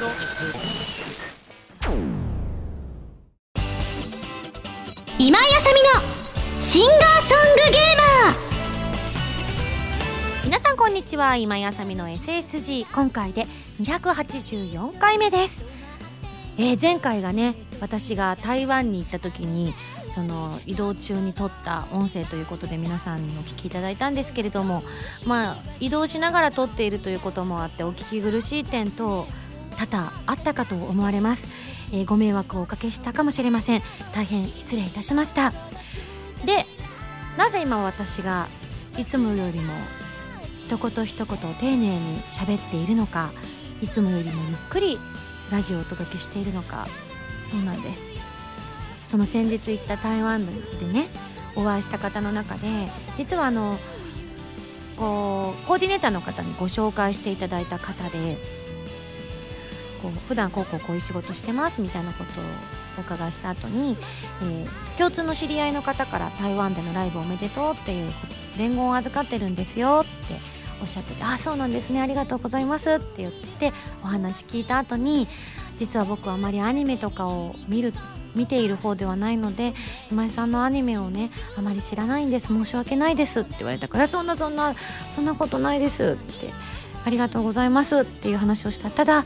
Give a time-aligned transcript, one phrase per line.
[0.00, 0.08] 今
[5.38, 5.90] 井あさみの
[6.62, 8.34] シンガーソングゲーマー
[10.46, 13.44] 皆さんこんにちは今井あさみの SSG 今回で
[13.82, 15.66] 284回目です、
[16.56, 19.74] えー前回がね私が台湾に行った時に
[20.14, 24.82] その移動中に撮った音声ということで皆さんにお聞きいただいたんですけれども
[25.26, 29.26] まあ移動しながら撮っているということもあってお聞き苦しい点等
[29.76, 31.48] 多々あったかと思われます、
[31.92, 33.82] えーご迷惑をおかけしたかもしれません。
[34.12, 35.52] 大変失礼いたしました。
[36.44, 36.66] で
[37.36, 38.48] なぜ今私が
[38.98, 39.72] いつもよりも
[40.58, 43.32] 一言一言丁寧に喋っているのか
[43.82, 44.98] いつもよりもゆっくり
[45.50, 46.86] ラジオをお届けしているのか
[47.44, 48.04] そうなんです。
[49.06, 50.52] その先日行った台湾で
[50.92, 51.08] ね
[51.56, 52.68] お会いした方の中で
[53.18, 53.76] 実はあの
[54.96, 58.38] こうコーディネーターの方にご紹介していただいた方で
[60.02, 62.44] こう普段こうこうこういう仕事してますみたいなことを
[62.98, 63.96] お伺いした後に、
[64.42, 68.12] えー共通の知り合いの方から台湾でのライブおめでとうっていう
[68.58, 70.34] 伝言を預かってるんですよって
[70.82, 75.26] おっしゃってて「あそうなんですねありがとうございます」って言ってお話聞いた後に
[75.78, 77.94] 実は僕はあまりアニメとかを見る
[78.34, 79.72] 見ている方ではないので
[80.10, 84.74] 今井さんのアニメをねあまり知らないんです申し訳ないですって言われたからそんなそんな
[85.10, 86.52] そんなことないですって
[87.04, 88.90] ありがとうございますっていう話をした。
[88.90, 89.24] ただ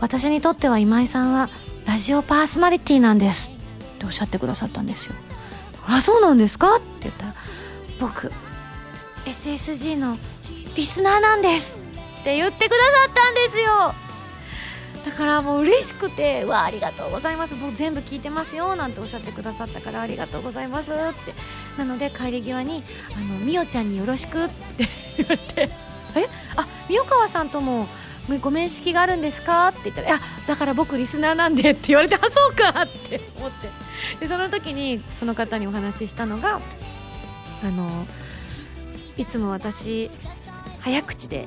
[0.00, 1.48] 私にとっては今井さんは
[1.86, 3.50] ラジオパーソナリティなんです。
[3.50, 5.14] っておっしゃってくださったんですよ。
[5.86, 6.76] あそうなんですか？
[6.76, 7.34] って言ったら
[8.00, 8.32] 僕
[9.26, 10.16] SSG の
[10.76, 11.76] リスナーなんです。
[12.20, 13.94] って言ってくださったんですよ。
[15.04, 17.54] だからもう嬉しくて「うわありがとうございます。
[17.54, 21.34] もう全部聞いてますよ」なんておっしゃってくださったから「ありがとうございます」って。
[21.78, 22.82] なので帰り際に
[23.16, 25.70] 「あのみおちゃんによろしく」って言われて
[26.16, 26.28] 「え？
[26.56, 27.86] あみおかわさんとも
[28.40, 33.68] ご面識があるんですか?」って言ったら「いやだから僕リスナーなんで」って言われて「あそうか」って思って
[34.20, 36.60] でその時にその方にお話ししたのが
[37.64, 38.06] あの
[39.16, 40.10] いつも私
[40.80, 41.46] 早口で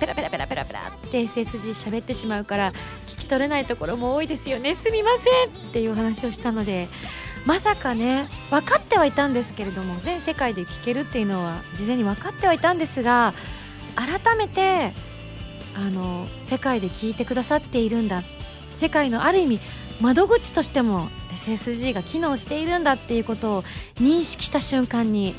[0.00, 2.72] ペラペラペラペラペラって SSG 喋ってしまうから
[3.06, 6.88] 聞き取れないところも多いですよねすみませんっていう話をしたので
[7.46, 13.32] まさかね分かってはいたんですけれども全世界で聞けるっていうのは事前に分かってはいたんですが
[13.96, 14.92] 改めて
[15.74, 18.22] あの世界で聞いてくださっているんだ。
[18.76, 19.60] 世界のある意味
[20.00, 23.62] 窓口としても SSG が機能しているんだっていうことを
[23.96, 25.34] 認識した瞬間に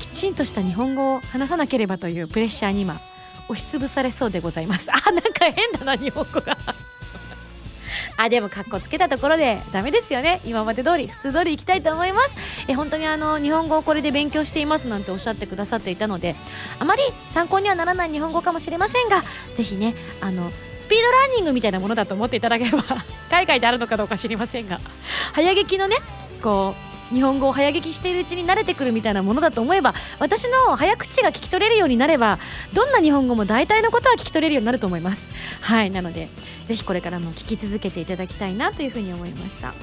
[0.00, 3.00] きちんとした日本語を話さなければというプレッシャーに今
[3.48, 4.90] 押しつぶされそうでございます。
[4.92, 6.56] あなんか変だな日本語が。
[8.16, 10.40] あでもかっこつけたところでダメですよね。
[10.44, 12.34] 今まで通り普通通り行きたいと思います。
[12.68, 16.36] え本当にあの日本語をこれで勉強していますなんておっしゃってくださっていたので
[16.78, 19.24] あまり参考にはならない日本語かもしれませんが
[19.56, 22.82] ぜひねあのスピードラーニングみたいなものだと思っていただければ
[23.30, 24.80] 海外であるのかどうか知りませんが
[25.34, 25.96] 早劇のね
[26.42, 26.74] こ
[27.10, 32.38] う日本語を早劇しているうちに慣れてくるみたいなものだと思えば私の早口が聞き取れるようになれば
[32.72, 35.30] どんな日本語も大体のことは聞き取れるようになると思います。
[35.60, 36.28] はいなので
[36.66, 39.74] ぜひこれからも聞き続けていただきたいなというふうに思いました。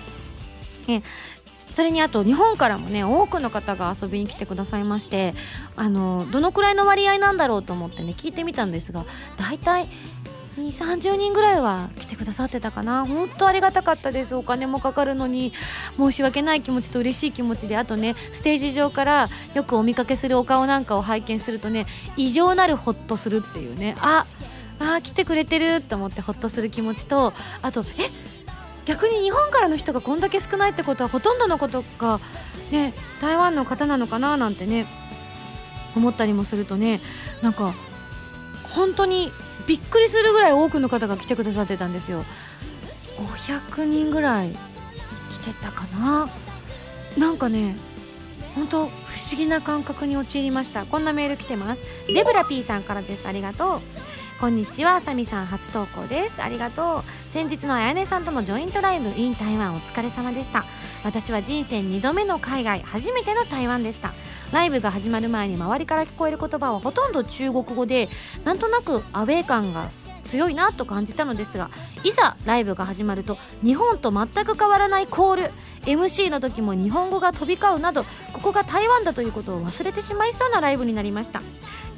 [0.88, 1.02] え
[1.70, 5.36] それにあと日本からもね多くの方が遊びに来てくださいまして
[5.76, 9.06] あのどのくらいの割合なんだろうと思ってね聞いてみたんですが
[9.38, 9.88] 大体
[10.58, 13.06] 2 30人ぐらいは来てくださってたかな。
[13.06, 14.36] 本当ありがたかったです。
[14.36, 15.54] お金もかかるのに
[15.96, 21.86] 申し訳ない気持ちと嬉しい気持ちであとねステージ上からよくお見かけするお顔なんかを拝見するとね
[22.18, 23.96] 異常なるホッとするっていうね。
[24.00, 28.10] あっあー来てくれてると思ってホッとする気持ちとあとえ
[28.86, 32.20] 逆に日本からの人がこんだけ少ないってことはほとんどのことが
[32.72, 34.88] ね台湾の方なのかななんてね
[35.96, 37.02] 思ったりもするとね
[37.42, 37.74] なんか
[38.74, 39.32] 本当に
[39.68, 42.26] びっくりするぐらい多くの方が来てくださってたんですよ。
[43.18, 44.58] 500人ぐらい来
[45.40, 46.30] てたかな。
[47.18, 47.76] なんかね
[48.56, 50.86] 本当不思議な感覚に陥りました。
[50.86, 51.82] こんなメール来てます。
[52.12, 53.28] ゼブラ P さんからです。
[53.28, 53.82] ありがとう。
[54.40, 56.42] こんにちはあさみさん初投稿です。
[56.42, 57.04] ありがとう。
[57.30, 60.64] 先日のあやねさんとのジョイントライブ in 台湾お疲れ様でした。
[61.04, 64.14] 私は人生2度目の海外初めての台湾でした。
[64.54, 68.08] ライブが始まる前に周りから聞こえる言葉はほとんど中国語で
[68.46, 69.90] なんとなくアウェー感が
[70.24, 71.70] 強いなと感じたのですが
[72.06, 75.52] いざライブが始まると日本と全く変わらないコール。
[75.82, 81.42] MC の時も日本語が飛び交うなどここが台湾だということを忘れてしまいそうなライブになりました。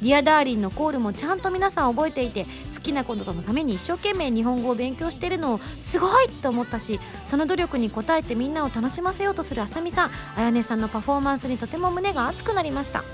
[0.02, 2.44] ディアダーリンのコールもちゃんと皆さん覚えていて
[2.74, 13.04] 好きなことのために一生懸命日本語を勉強してるのをすごいと思ったしその努力に応えてみんなを楽しませようとするあさみさんあやねさんのパフォーマンスにとても胸が熱くなりました。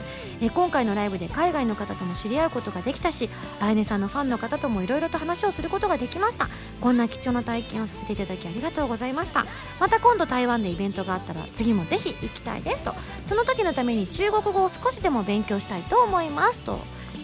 [0.40, 3.28] え今回のライブで海外の方とも知り合うことができたし
[3.60, 6.48] あやねさんのファンの方ともいろいろと話をすることができました。
[6.80, 9.44] こんな貴重な体験をさせていただきありがとうございました。
[9.80, 12.94] また今度台湾でイベントがあったら次もぜひ行きたいですと。
[13.26, 16.77] その時のために中国語を少しでも勉強したいと思いますと。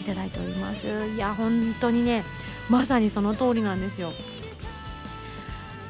[0.05, 2.25] いただいておりますいや本当にね
[2.69, 4.12] まさにその通りなんですよ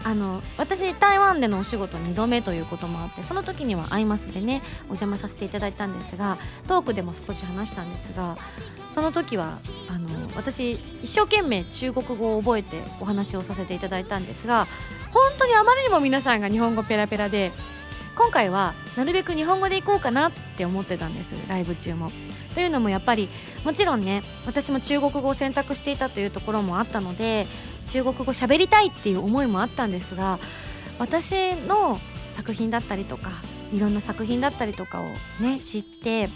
[0.04, 6.36] あの私台湾でのお仕事2度目ということもあってその時にはアイマスでねお邪魔させていただいたんですが
[6.68, 8.36] トークでも少し話したんですが
[8.90, 9.58] その時は
[9.88, 10.72] あの私
[11.02, 14.66] 一生懸命中国語を覚えてお話をさせていただいたんですが
[15.12, 17.50] 本当にあまりにも皆さんが日本語ペラペラで
[18.14, 22.12] 今回はなるべく日本語でいこうかなって思ってたんですライブ中も。
[22.54, 23.28] というのもやっぱり
[23.64, 27.46] もちろんね私も中国語を選択していたというところもあったので
[27.88, 30.38] 中国語喋りたいっていう思いもあったんですが
[30.98, 31.98] 私の
[32.30, 33.30] 作品だったりとか
[33.72, 35.04] いろんな作品だったりとかを
[35.42, 36.28] ね知って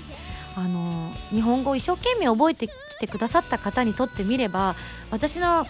[0.57, 4.75] あの日本語を一生懸命覚えてきてくださった方にとってみれば
[5.11, 5.65] 私の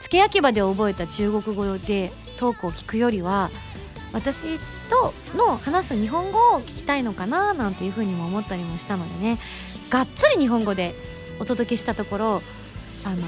[0.00, 3.50] 付け焼き場で覚えた中国語でトークを聞くよりは
[4.12, 4.58] 私
[4.90, 9.38] との話す日本語を聞きたいのかななんていうふうにも思ったりもしたのでね。
[9.88, 10.94] がっつり日本語で
[11.38, 12.42] お届けしたところ
[13.04, 13.26] あの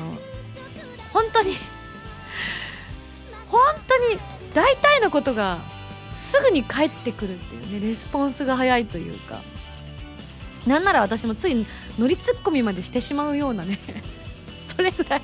[1.13, 1.55] 本当に
[3.49, 4.19] 本当に
[4.55, 5.59] 大体のことが
[6.21, 9.41] すぐに返ってくるっていうねレスポンスが早いというか。
[10.67, 11.67] なんなら私もつい
[11.99, 13.81] 乗りツッコミまでしてしまうようなね
[14.77, 15.23] それぐらい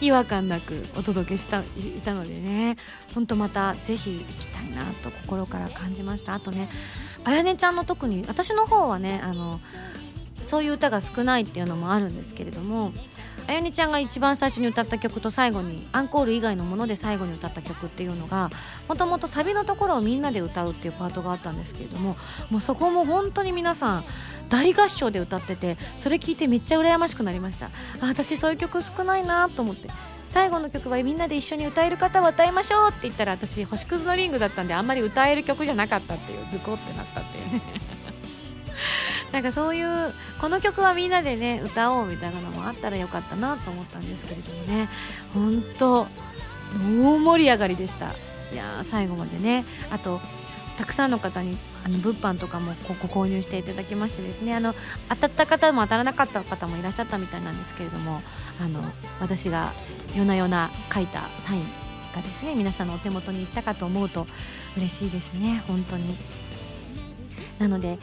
[0.00, 1.64] 違和感なくお届けしたい
[2.04, 2.76] たのでね。
[3.14, 6.34] ほんとまたぜひ行きたいなと心から感じました。
[6.34, 6.68] あとね
[7.24, 9.60] あやねちゃんの特に私の方はねあの
[10.42, 12.92] そういう歌が少ないっていうのもあるんですけれども
[13.46, 18.50] あやねちゃんが一番最初に歌った曲と最後にアンコール以外のもので最後に歌った曲っていうのが
[18.88, 22.16] もともとサビのところをみんなで歌うっていうパートがあったんですけれども
[22.50, 24.04] もうそこも本当に皆さん
[24.50, 27.66] 大合唱で歌っててそれ聞いてめっちゃ羨ましくなりました。
[27.66, 29.88] あ私そういう曲少ないなと思って。
[30.26, 37.62] 最後の曲はみんなで一緒に歌える方は歌いましょうって言ったら私星屑のリングだったんであんまり歌える曲じゃなかったっていうズコってなったっていうね。
[39.32, 44.88] なんかそういうこの曲はみんなでね歌おうみたいなのもあったらよかったなと思ったんですけれどもね。
[45.34, 46.06] 本当
[47.02, 48.06] 大盛り上がりでした。
[48.52, 49.64] いや最後までね。
[49.90, 50.20] あと
[50.80, 54.74] たくさんの方にあの物販とかもここ購入していただきましてですねあの
[55.10, 58.22] 当たった方も当たらなかった方もいらっしゃったみたいなんですけれども
[58.58, 58.80] あの
[59.20, 59.74] 私が
[60.14, 61.64] 夜な夜な書いたサイン
[62.14, 64.26] がですね皆さんのお手元に行ったかと思うと
[64.78, 65.62] 嬉しいですね。
[65.68, 66.16] 本当に。
[67.58, 67.98] なので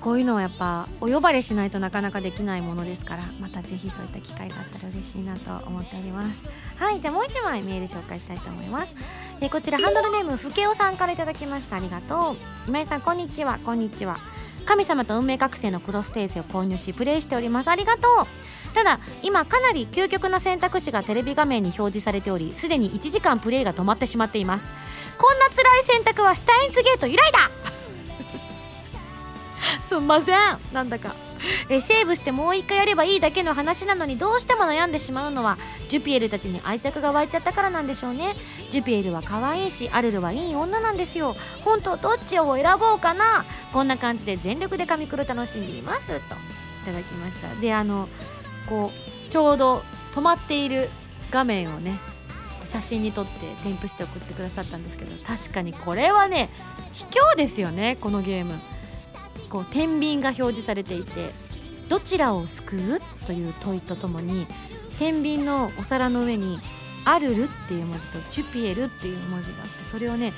[0.00, 6.38] こういうのはやっぱお呼ばれしないとなかなかできないものですからまたぜひそういった機会があったら嬉しいなと思っております。
[6.76, 8.94] はいじゃあもう1枚メール紹介したいと思います。
[9.44, 11.74] えこちらハンドルネームふけおさんからいただきました。
[11.74, 12.36] ありがとう。
[12.68, 13.58] 今井さんこんにちは。
[13.64, 14.18] こんにちは。
[14.66, 17.68] 神様と運命覚醒のクロステーゼを購入しプレイしております。
[17.68, 18.72] ありがとう。
[18.72, 24.66] ただ今かなり究極な選択肢がテレビ画面に表示されておりすでに1時間プレイが止まってしまっています。
[25.18, 27.50] こんな辛い選択はシュタインズゲート以来だ。
[29.88, 30.36] すんません。
[30.72, 31.31] なんだか。
[31.68, 35.58] えセーブしてもう一回やればいいだけの話なのにどうしても悩んでしまうのは
[35.88, 38.34] ジュピエルたちに愛着が湧いちゃったからなんでしょうね。
[38.70, 41.36] ジュピエルは可愛いしアルルはいい女なんですよ。
[41.64, 43.44] 本当どっちを選ぼうかな。
[43.72, 46.14] こんな感じで全力で紙黒楽しんでいますと。
[46.14, 46.20] い
[46.86, 47.60] ただきました。
[47.60, 48.08] であの
[48.68, 49.82] こうちょうど
[50.14, 50.90] 止まっている
[51.30, 51.98] 画面をね
[52.64, 53.30] 写真に撮って
[53.62, 56.48] 添付して送ってくださったんですけど確かにこれはね
[56.92, 58.54] 卑怯ですよねこのゲーム。
[59.52, 61.30] こう天秤が表示されていて
[61.90, 63.00] どちらを救う？
[63.26, 64.46] という問いとともに
[64.98, 66.58] 天秤のお皿の上に
[67.04, 70.32] 「アルル」っていう文字と「チュピエル」っていう文字があってそれをね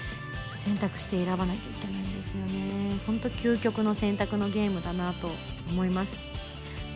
[0.59, 2.99] 選択して選ばなきゃいけないんですよね。
[3.07, 5.31] ほんと究極の選択のゲームだなと
[5.71, 6.11] 思います。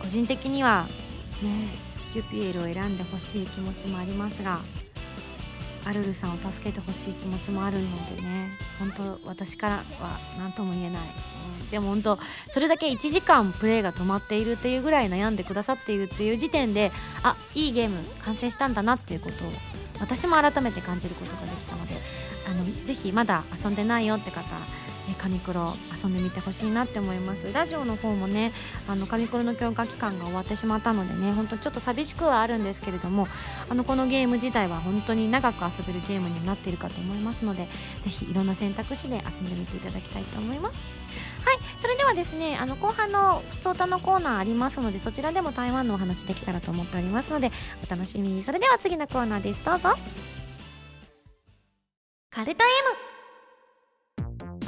[0.01, 0.87] 個人的には
[1.41, 1.69] ね
[2.13, 4.59] ジュピエルを選んでほしい気持ちもありますが
[5.85, 8.49] アルルさんを助けてほしい気持ちもあるのでね
[8.79, 9.83] 本当私からは
[10.37, 11.01] 何とも言えない、
[11.71, 12.19] でも本当
[12.51, 16.91] それだけ1時間プレイが止まっているっていうぐらい悩んでくださっているという時点で
[17.23, 19.51] あいいゲーム完成したんだなっていうことを
[19.99, 21.95] 私も改めて感じることができたので
[22.47, 24.43] あのぜひまだ遊んでないよって方、
[25.09, 27.51] えーカニクロ遊んでみてほしいなって思います。
[27.51, 28.51] ラジオの方もね
[28.87, 33.27] あのカニクロの強化期間が終わってしまったのでね本当ちょっと寂しくはあるんですけれども
[33.69, 37.67] あのこのゲーム自体は本当に長く遊べるゲームになっているかと思いますので
[38.03, 40.77] ぜひいろんな選択肢で遊んでみていただきたいと思います。
[41.45, 47.51] はいそれではですねあの後半の「ふつおた」のコーナーありますのでそちらでも台湾のお話できたらと思っておりますので
[47.87, 48.43] お楽しみに。
[48.43, 49.63] それでは次のコーナーです。
[49.65, 49.95] どうぞ。
[52.29, 53.08] カルト M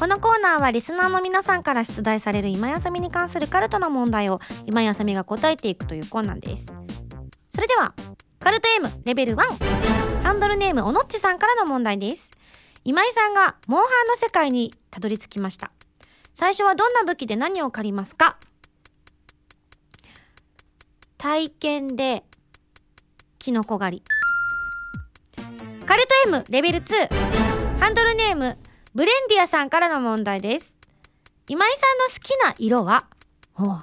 [0.01, 6.65] このコーナーはリスナーの皆さんから出題される今やさみに関するカルトの問題を今やさみが答えていくというコーナーです。
[7.53, 7.93] それでは
[8.39, 12.31] カルト M レベル1ハンドルネームおのっちさんからの問題です。
[12.83, 15.69] 今井さんがモンハンの世界にたどり着きました。
[16.33, 18.37] 最初はどんな武器で何を借りますか？
[21.19, 22.23] 体験で
[23.37, 24.03] キノコ狩り。
[25.85, 28.57] カルト M レベル2ハンドルネーム
[28.93, 30.75] ブレンディアさんからの問題です。
[31.47, 33.05] 今井さんの好きな色は？
[33.57, 33.79] お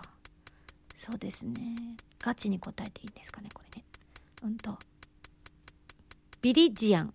[0.94, 1.96] そうですね。
[2.22, 3.86] ガチに答えていいんですかねこれね。
[4.42, 4.78] うんと。
[6.42, 7.14] ビリジアン。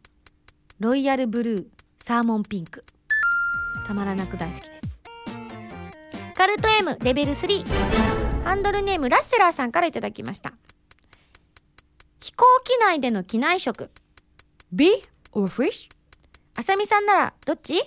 [0.80, 1.68] ロイヤルブルー。
[2.04, 2.84] サーモンピンク。
[3.88, 6.34] たまらなく大好きです。
[6.34, 7.64] カルト M レベル3
[8.44, 10.52] ハンドルネームラッセラーさんからいただきました。
[12.20, 13.92] 飛行機内での機内食。
[14.72, 15.90] B or fish?
[16.56, 17.84] あさみさんならどっち？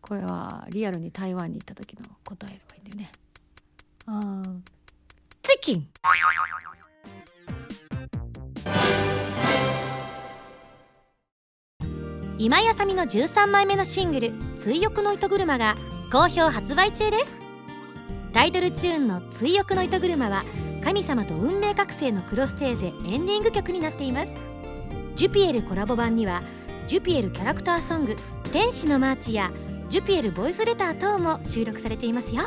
[0.00, 3.12] これはリアルに台湾に行った時の答えればいいんだよね。
[4.06, 4.60] あー
[5.42, 5.88] チキン。
[12.38, 15.74] 今やさみの13枚目のシングル「追憶の糸車」が
[16.10, 17.32] 好評発売中です。
[18.32, 20.42] タイトルチューンの「追憶の糸車」は
[20.82, 24.55] 神様と運命覚醒のクロステーゼエンディング曲になっています。
[25.16, 26.42] ジュピエルコラボ版には
[26.86, 28.16] ジュピエルキャラクターソング
[28.52, 29.50] 「天使のマーチ」や
[29.88, 32.42] ジュピエルボイスレター等も収録されていますよ。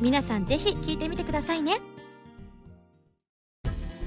[0.00, 1.78] 皆さんぜひ聴いてみてくださいね。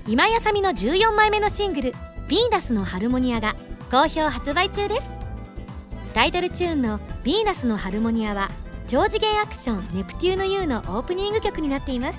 [0.07, 1.91] 今井麻美の14枚目のシングル
[2.27, 3.55] 「ヴィーナスのハルモニア」が
[3.91, 5.05] 好評発売中です。
[6.15, 8.49] タイトルチューンの「ヴィーナスのハルモニア」は
[8.87, 12.17] 超次元アクション「ネプテューヌ U」のオープニング曲になっています。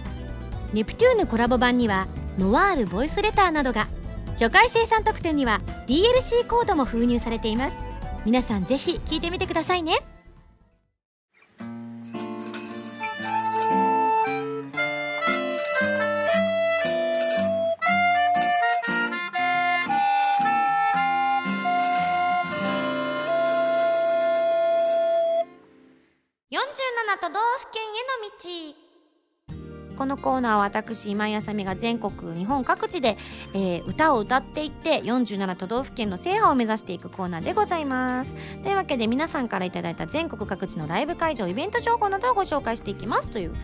[0.73, 2.07] ネプテューヌコラボ版には
[2.39, 3.89] ノワールボイスレターなどが
[4.35, 7.77] 初回生産特典には DLC コードも封入されています。
[8.27, 9.99] 皆さんぜひ聴いてみてくださいね。
[26.51, 26.57] 47
[27.21, 28.84] 都道府県への道。
[29.97, 33.17] このコーナーは私今井あさみが全国日本各地で、
[33.55, 38.35] えー歌を歌っていって47都道府県の制覇を目指していくコーナーでございます。
[38.63, 43.31] というわけで皆さんからいただいた全国各地のライブ会場イベント情報などをご紹介していきます。
[43.31, 43.55] という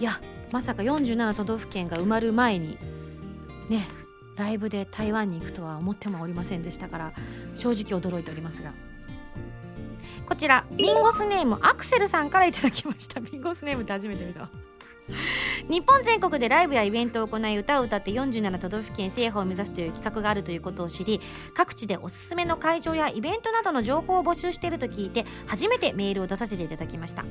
[0.00, 0.20] いや
[0.50, 2.76] まさか47都道府県が埋まる前に
[3.68, 3.86] ね
[4.36, 7.12] ライブで台湾に行くとは思ってもおりませんでしたから
[7.54, 8.72] 正直驚いておりますが。
[10.26, 13.20] こちらミンゴスネームアクセルさんからいただきました。
[13.20, 14.48] ミンゴスネームって初めて見た。
[15.70, 21.20] 日本全国でライブやイベントを行い歌を歌って47都道府県制覇を目指すという企画があるということを知り
[21.54, 27.24] 各地でおすすめの会場やイベントなどの情報を募集していると聞いて初めてメールを出させていただきました。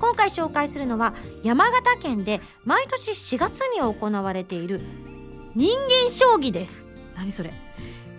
[0.00, 4.80] 今回紹介するのは山形県で毎年4月に行われている
[5.54, 6.88] 人間将棋です。
[7.14, 7.63] 何それ？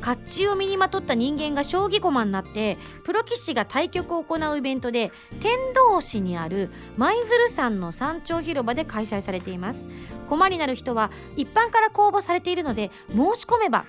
[0.06, 9.90] 甲冑を身にまとった人間が将棋駒になってプロ棋士が対局を行うイベントで天童市にある舞鶴山の山頂広場で開催されています。
[10.30, 13.86] 駒になる人は一般から公募されているので申し込めば、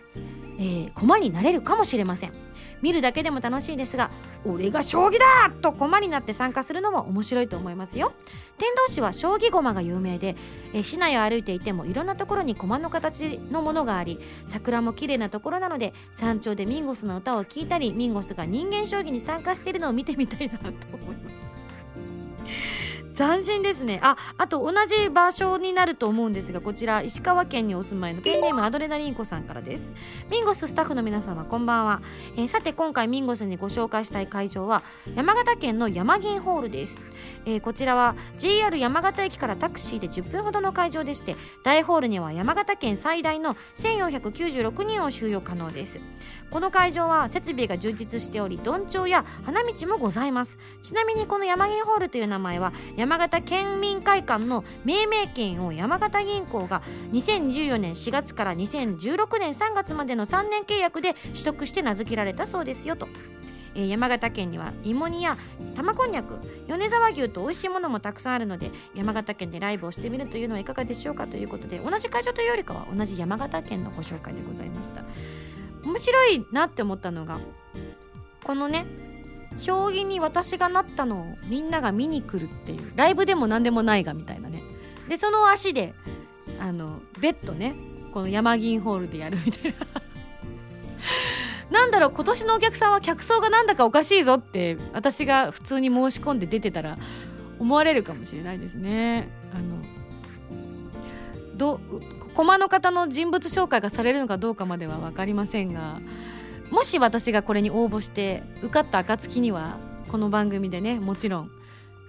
[0.58, 2.32] えー駒になれるかもしれません。
[2.82, 4.10] 見るだけでも楽しいですが
[4.44, 8.12] 俺が将棋だと駒になって参加するのも面白いと思いますよ。
[8.58, 10.34] 天童市は将棋駒が有名で、
[10.72, 21.45] え市内を歩いていてもいろんなところに駒の形のものがあり桜も綺麗なところなので山頂でミンゴスの歌を聴いたりミンゴスが人間将棋に参加しているのを見てみたいなと思います。
[23.16, 23.98] 斬新ですね。
[24.02, 29.90] ああと同じ場所になると思うんですがこちら石川県にお住まいのペンネームアドレナリンコさんからです。
[30.30, 32.02] ミンゴススタッフの皆様こんばんは、
[32.36, 34.82] えーさて今回ミンゴスにご紹介したい会場は
[35.14, 37.00] 山形県の山銀ホールです、
[37.44, 46.00] えーこちらは JR 山形駅からタクシーで10分ほどの会場でして大ホールには山形県最大の1496人を収容可能です
[46.50, 56.82] この会場は設備が充実しておりどんちょうや花道もございますちなみにこの山銀ホールという名前は山形県民会館の命名権を山形銀行が
[57.12, 63.08] 2014年4月から2016年3月までの3年契約で取得して名付けられたそうですよと。
[63.76, 65.36] えー山形県には芋煮や
[65.76, 75.02] 玉こんにゃく米沢牛と美味しいものもたくさんあるので山形県でライブをしてみるというのはいかがでしょうかということで同じ会場というよりかは同じ山形県のご紹介でございました。
[75.84, 77.38] 面白いなって思ったのが
[78.42, 78.84] このね
[79.56, 84.62] 将棋に私がなったのをみんなが見に来るっていうライブでも何でもないがみたいなね。
[85.08, 85.94] でその足で
[86.58, 87.74] あのベッドね
[88.12, 89.86] この山銀ホールでやるみたいな。
[91.70, 96.96] なんだろう今年のお客さんは客層がなんだかおかしいぞって私が普通に申し込んで出てたら
[97.58, 99.28] 思われるかもしれないですね。
[99.54, 99.76] あの
[101.56, 101.80] ど
[102.34, 106.00] 駒の方の人物紹介がされるのかどうかまでは分かりませんが
[106.70, 111.50] もし私がこれに応募して受かった暁にはこの番組でねもちろん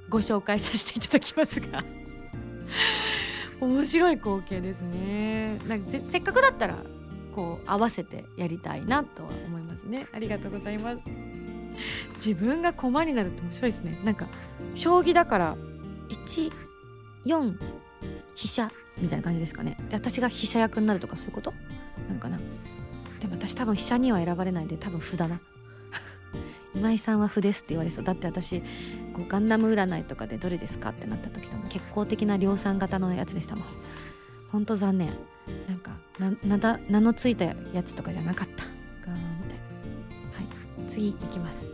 [0.10, 1.84] ご紹介させていただきますが
[3.62, 6.76] 面白い光景ですねなんかせせっかくだったら
[7.38, 10.08] こう合わせてやりたいなとは思いますね。
[10.12, 10.98] ありがとうございます。
[12.16, 13.96] 自分が駒になると面白いですね。
[14.04, 14.26] なんか
[14.74, 15.56] 将棋だから
[16.10, 17.56] 14
[18.36, 19.78] 飛車みたいな感じですかね。
[19.90, 21.54] で私が飛車役になるとかそういうこと？
[22.08, 22.40] なのかな。
[23.20, 25.40] でも私多分飛車には選ばれないで多分歩だな。
[26.74, 28.04] 今井さんは歩ですって言われそう。
[28.04, 28.62] だって私
[29.14, 33.66] こうガンダム占いとかでどれですかってなった時とも結構的な量産型のやつでしたもん。
[34.52, 35.10] ほんと残念。
[35.68, 35.92] なんか
[36.48, 38.64] なだ名のついたやつとかじゃなかった。
[39.06, 40.90] ガーンみたいなはい。
[40.90, 41.66] 次いきます。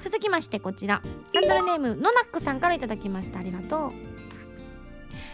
[0.00, 1.02] 続きましてこちら。
[1.34, 3.38] ハンドルネームノナックさんから頂きました。
[3.38, 3.92] ありがとう。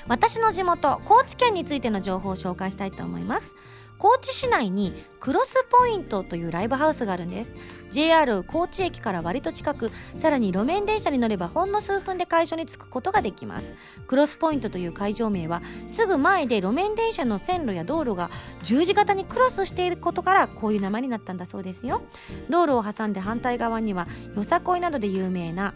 [0.09, 3.53] 私の地元高知県についての情報を紹介したいと思います。
[3.99, 7.55] 高知市内にクロスポイントというライブハウスがあるんです。
[7.91, 13.75] JR 高知駅から割と近くさらに路面電車に乗ればほんの数分で会場に着くことができます。
[14.07, 18.31] クロスポイントという会場名はすぐ前で路面電車の線路や道路が
[18.63, 22.03] 十字型にクロスしていることからこういう名前になったんだそうですよ。
[22.51, 25.75] 道路を挟んで反対側にはよさこいなどで有名な、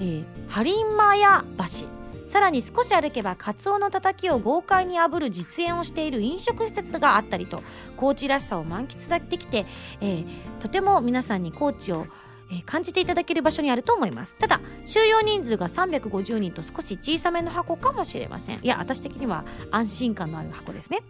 [0.00, 2.07] えー、ハリンマヤ橋。
[2.28, 7.62] さらに少し歩けばカツオのたたきを豪快に炙る実演をしている飲食施設があったりと
[7.96, 9.64] 高知らしさを満喫できて、
[10.02, 10.24] えー、
[10.60, 12.06] とても皆さんに高知を
[12.50, 14.34] え感じていただける場所にあると思います。
[14.36, 18.58] ただ収容人数が350人と少し小さめの箱かもしれません。
[18.62, 21.00] いや私的には安心感のある箱ですね。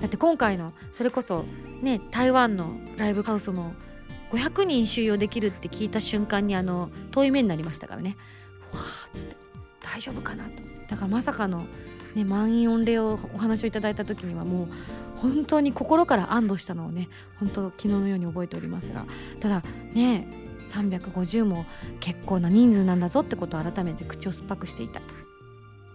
[0.00, 1.44] だって今回のそれこそ
[1.82, 3.74] ね台湾のライブハウスも
[4.32, 8.16] 500人収容できるって聞いた瞬間にあの遠い目になりましたからね。
[8.72, 9.51] わーっつって。
[9.82, 10.50] 大丈夫かなと。
[10.88, 11.64] だからまさかの、
[12.14, 14.68] ね、満員御礼をお話をいただいた時にはもう
[15.16, 17.08] 本当に心から安堵したのをね
[17.38, 19.04] 本当昨日のように覚えておりますが。
[19.40, 20.26] ただね
[20.70, 21.66] 350も
[22.00, 25.00] 結構な人数なんだぞってことを改めて口を酸っぱくしていた。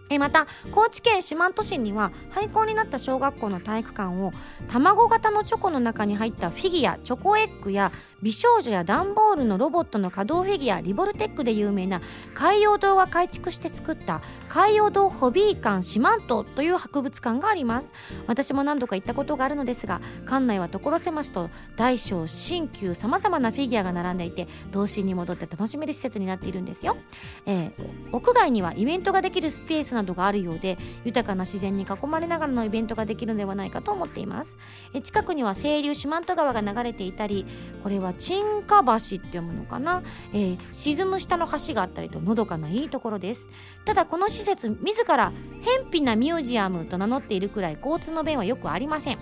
[0.10, 4.32] えまた高知県四万十市には廃校になった小学校の体育館を
[4.68, 7.92] 卵型のチョコの中に入ったフィギュアチョコエッグや
[8.22, 12.02] 美少女や段ボールのロボットの可動フィギュアリボルテックで有名な
[12.34, 17.94] 海洋堂が改築して作った海洋堂ホビー館四万十という博物館があります。
[18.26, 26.98] 私も何度か行ったことがあるのですが館内は所狭しと大小新旧さまざまなフィギュアが並んでいて童心に戻って楽しめる施設になっているんですよ、
[27.46, 34.58] えー屋外にはイベントができるスペースなどがあるようで豊かな自然に囲まれながらのイベントができるのではないかと思っています。
[34.94, 37.46] え近くには清流四万十川が流れていたり
[37.84, 43.50] これは沈下橋って読むのかな、えー沈む下の橋があったりとのどかないいところです。
[43.86, 45.32] ただこの施設自ら
[45.62, 49.18] 偏僻なミュージアムと名乗っているくらい交通の便はよくありません。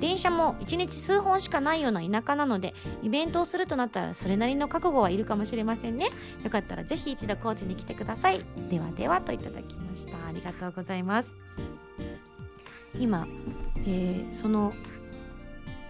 [0.00, 6.08] 電車も1日数本しかないような田舎なのでイベントをするとなったらそれなりの覚悟はいるかもしれませんね。
[6.44, 8.40] よかったらぜひ一度高知に来てください。
[8.70, 10.26] ではではといただきました。
[10.26, 11.28] ありがとうございます。
[12.98, 13.26] 今、
[13.86, 14.72] えーその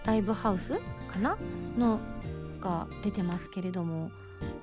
[0.05, 0.73] ライブハウス
[1.11, 1.37] かな？
[1.77, 1.99] の
[2.59, 4.11] が出てますけれども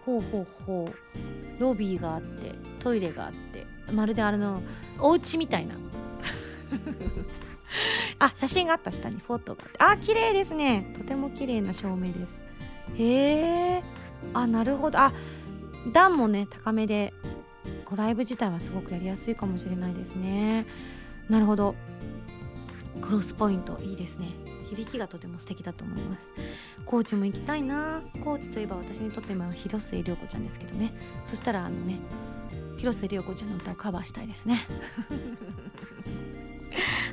[0.05, 1.61] ほうほうほう。
[1.61, 4.63] ロビーがあってトイレがあってまるであれの
[4.99, 5.75] お家みたいな。
[8.19, 10.03] あ写真があった下にフォトがあって。
[10.03, 10.93] あ綺麗ですね。
[10.97, 12.41] とても綺麗な照明です。
[12.97, 13.83] へえ
[14.35, 14.99] あなるほど。
[14.99, 15.13] あ
[15.93, 17.15] 段もね高めで
[17.91, 20.65] こうライブ自体はすごくやりやすいかもしれないですね。
[21.29, 21.75] なるほど。
[23.03, 24.29] クロスポイントいいですね。
[24.69, 26.31] 響きがとても素敵だと思います。
[26.87, 28.01] 高知も行きたいな。
[28.25, 30.93] 高知といえば私にとって今広末涼子ちゃんですけどね。
[31.27, 31.99] そしたらあのね
[32.77, 34.61] 広末涼子ちゃんの歌をカバーしたいですね。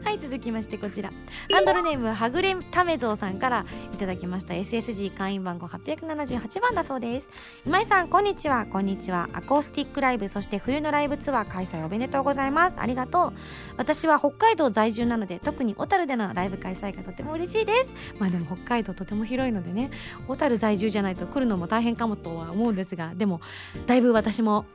[0.08, 1.12] はい続きましてこちら。
[1.52, 4.54] ハンドルネームはぐれためぞうさんからいただきました。
[4.54, 7.30] SSG 会員番号878番だそうです。
[7.66, 8.66] 今井さんこんにちは。
[8.68, 9.28] こんにちは。
[9.34, 12.80] アコースティックライブそして冬のライブツアー開催おめでとうございます。
[12.80, 13.34] ありがとう。
[13.76, 17.94] 私は北海道在住なので特に小樽でのライブ開催がとても嬉しいです。
[18.18, 19.92] まあでも北海道とても広いのでね
[20.30, 23.42] 小樽在住じゃないと来るのも大変かもとは思うんですがでも
[23.88, 24.68] だいぶ私も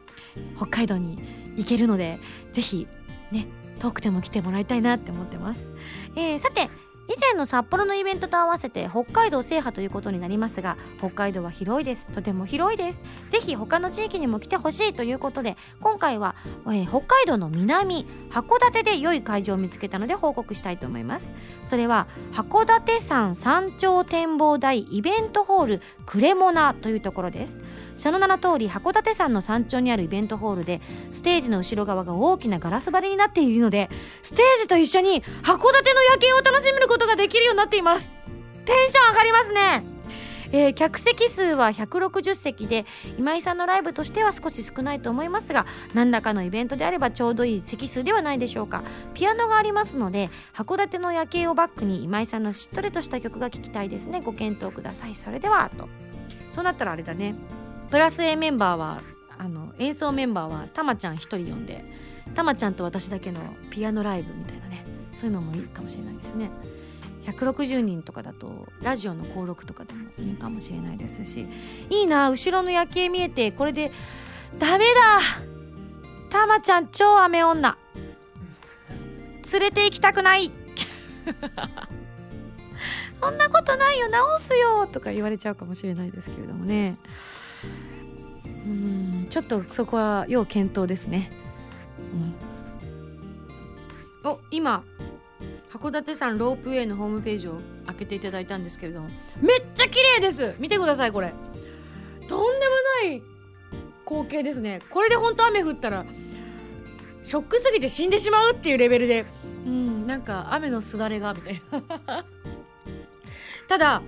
[0.59, 1.18] 北海道に
[1.57, 2.18] 行けるので
[2.53, 2.87] ぜひ
[3.31, 3.47] ね
[3.83, 5.61] 遠くても来てもらいたいなって思ってます、
[6.14, 6.71] えー、さて
[7.09, 12.07] 以前の札幌のイベントと合わせて北海道制覇ということになりますが北海道は広いです。
[12.09, 13.03] とても広いです。
[13.29, 21.35] ぜひ他の地域にも来てほしいということで今回は、えー、北海道の南函館で良い会場を見つけたので報告したいと思います。
[21.64, 27.61] それは函館山山頂展望台イベントホールクレモナというところです。
[28.02, 30.80] その名の通り函館山の山頂にあるイベントホールで
[31.12, 33.90] ステージの後ろ側が大きなガラス張りになっているので
[34.22, 38.10] ステージと一緒に函館の夜景を楽しむことができるようになっています。
[38.64, 39.84] テンション上がりますね。
[40.50, 42.86] えー、客席数は160席で
[43.18, 48.82] 今井さんのライブとしては少し少ないと思いますが何らかのイベントであればちょうどいい席数ではないでしょうか。
[49.14, 54.20] ピアノがありますので函館の夜景をバックに今井さんのしっとりとした曲が聴きたいですね。
[54.20, 55.14] ご検討ください。
[55.14, 55.88] それではと。
[56.50, 57.36] そうなったらあれだね。
[57.92, 59.02] プラス A メンバーは
[59.37, 61.85] あの演奏メンバーはたまちゃん1人呼んで
[62.35, 66.50] たまちゃんと私だけのピアノライブみたいなねそういうのもいいかもしれないですね。
[67.26, 71.46] 160人とかだとラジオの登録とかでもいいかもしれないですし
[71.90, 73.92] いいな後ろの夜景見えてこれで
[74.59, 75.20] ダメだ。
[76.31, 77.76] たまちゃん超雨女。
[79.52, 80.50] 連れて行きたくない。
[83.20, 84.87] そんなことないよ直すよ。
[84.87, 86.96] とか言われちゃうかもしれないですけれどもね。
[88.66, 91.31] うんちょっとそこは要検討ですね、
[94.25, 94.85] うん、お今
[95.72, 99.09] 函館山ロープウェイのホームページを開けていただいたんですけれども。
[99.40, 100.55] めっちゃ綺麗です。
[100.59, 101.33] 見てくださいこれ。
[102.29, 103.22] とんでもない
[104.07, 104.81] 光景ですね。
[104.90, 106.05] これで本当雨降ったら
[107.25, 109.25] ショックすぎて死んでしまうっていうレベルで。
[109.66, 112.25] うんなんか雨のすだれがみたいな。
[113.66, 114.03] ただ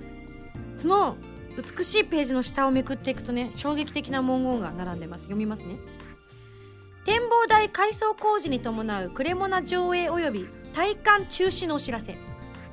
[0.76, 1.16] その
[1.56, 5.24] 美しいページの下をめくっていくとね衝撃的な文言が並んでます。
[5.24, 5.76] 読みますね
[7.04, 12.16] 展望台改装工事に伴うクレモナ上映及び体感中止のお知らせ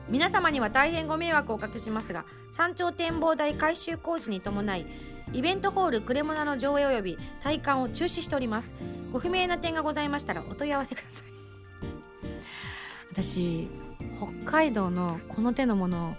[0.09, 4.85] 皆様には大変ご迷惑をおかけしますが山頂展望台改修工事に伴い
[5.33, 8.73] イベントホールクレモナの上映及び体感を中止しております。
[9.13, 11.31] ご不明な点がございましたらお問い合わせください。
[13.11, 13.69] 私
[14.17, 16.15] 北海道のこの手のもの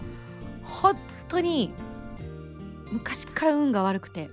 [0.63, 0.95] 本
[1.27, 1.73] 当に
[2.93, 4.29] 昔から運が悪くて。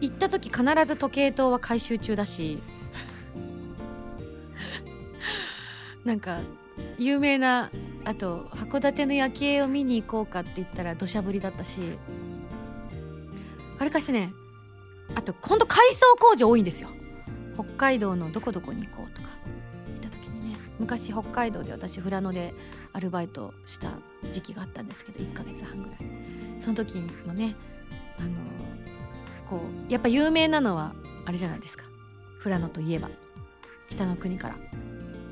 [0.00, 2.62] 行った時必ず時計塔は回収中だし。
[6.04, 6.40] なんか
[6.98, 7.70] 有名な
[8.04, 11.80] あと函館の夜景を見に行こうかって言ったら土砂降りだったし。
[13.78, 14.34] あれかしね
[15.14, 16.88] あと今度改装工事多いんですよ。
[17.54, 19.28] 北海道のどこどこに行こうとか。
[19.86, 22.54] 行った時にね昔北海道で私富良野で
[22.92, 23.92] アルバイトした
[24.32, 25.98] 時期があったんですけど1ヶ月半ぐらい。
[26.58, 27.56] その時のね
[28.18, 28.30] あの
[29.48, 30.92] こうやっぱ有名なのは
[31.24, 31.84] あれじゃないですか。
[32.42, 33.08] 富良野といえば。
[33.88, 34.56] 北の国から。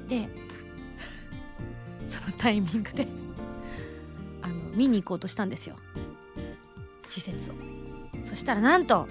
[0.09, 0.29] で
[2.09, 3.07] そのタイミングで
[4.42, 5.77] あの見に行こうとしたんですよ。
[7.09, 7.55] 施設を。
[8.25, 9.09] そしたらなんと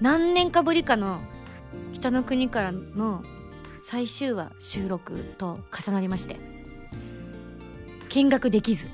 [0.00, 1.20] 何年かぶりかの
[1.92, 3.22] 北の国からの
[3.82, 6.63] 最終話収録と重なりまして。
[8.14, 8.86] 見学できず。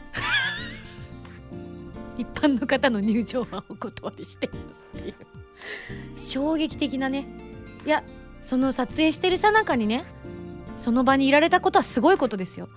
[2.16, 4.46] 一般の方の入場はお断りして。
[4.46, 5.14] っていう
[6.16, 7.28] 衝撃的なね。
[7.85, 8.02] いや
[8.42, 10.04] その撮影してるさなかにね
[10.78, 12.70] その場にいられたことはすごいことですよ。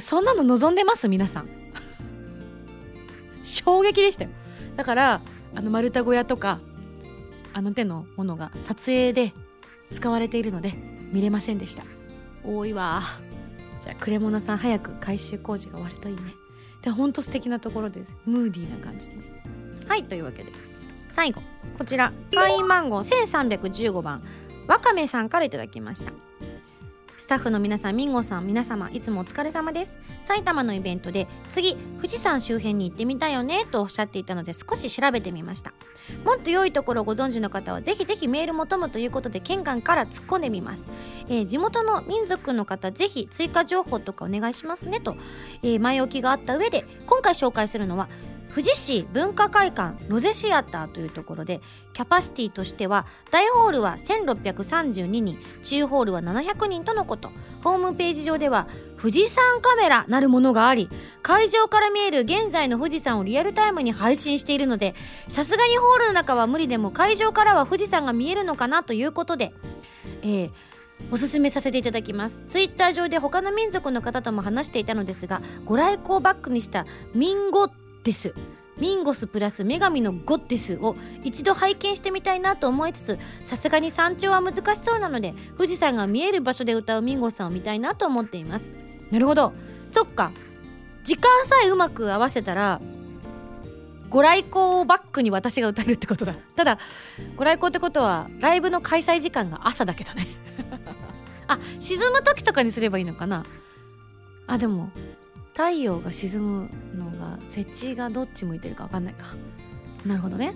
[0.00, 1.10] そんなの望んでます？
[1.10, 1.48] 皆さん。
[3.44, 4.30] 衝撃でしたよ。
[4.76, 5.20] だから
[5.54, 6.58] あの丸太小屋とか
[7.52, 9.34] あの手のものが撮影で
[9.90, 10.72] 使われているので
[11.12, 11.84] 見れませんでした。
[12.42, 13.02] 多いわ。
[13.86, 16.34] じゃあクレモナさん早く改修工事が終わるといいね。
[16.82, 18.16] でほんと素敵なところです。
[18.26, 19.22] ムーディーな感じでね。
[19.86, 20.50] はいというわけで。
[21.08, 21.40] 最後
[21.78, 22.12] こちら。
[22.34, 24.22] 会員番号1315番。
[24.66, 26.10] わかめさんから頂きました
[27.18, 29.98] スタッフの皆さん、ミンゴさん、皆様、いつもお疲れ様です。
[30.22, 35.72] 埼玉のイベントで、次、富士山周辺に行ってみたいよね、とおっしゃっていたので、少し調べてみました。
[36.24, 40.92] もっと良いところをご存知の方は、ぜひぜひメール求むということで、県外から突っ込んでみます。
[41.28, 45.16] えー、地元の民族の方、ぜひ追加情報とかお願いしますね、と、
[45.62, 48.08] えー、前置きがあった上で、今回紹介するのは、
[48.56, 51.60] 富士市文化会館ロゼシアターというところで
[51.92, 57.30] キャパシティとしては大ホールは1632人中ホールは700人とのこと。
[57.62, 58.66] ホームページ上では
[58.96, 60.88] 富士山カメラなるものがあり
[61.20, 64.94] 会場から見える現在の富士山をリアルタイムに配信しているので
[65.28, 69.52] さすがにホールの中は無理でも会場からは富士山が見えるのかなということで、
[70.22, 70.50] えー
[71.12, 72.42] おすすめさせていただきます。
[72.46, 77.68] ツイッター上で他の民族の方とも話していたのですがご来光バックにしたミンゴ
[78.06, 78.34] デス
[78.78, 88.70] ミンゴスプラス女神のゴッデスを一度拝見してみたいなと思いつつさすがに山頂は難しそうなので富士山が見える場所で歌うミンゴスさんを見たいなと思っています。
[89.10, 89.52] なるほど。
[89.88, 90.30] そっか。
[91.04, 92.80] 時間さえうまく合わせたら
[94.10, 96.34] ご来光をバックに私が歌えるってことだ。
[96.54, 96.78] ただ
[97.36, 100.28] ご来光ってことはライブの開催時間が朝だけどね。
[101.48, 103.44] あ沈む時とかにすればいいのかな。
[104.46, 104.90] あでも
[105.54, 109.24] 太陽が沈むのが設置がどっち向いてるか分かんないか。
[110.04, 110.54] なるほどね。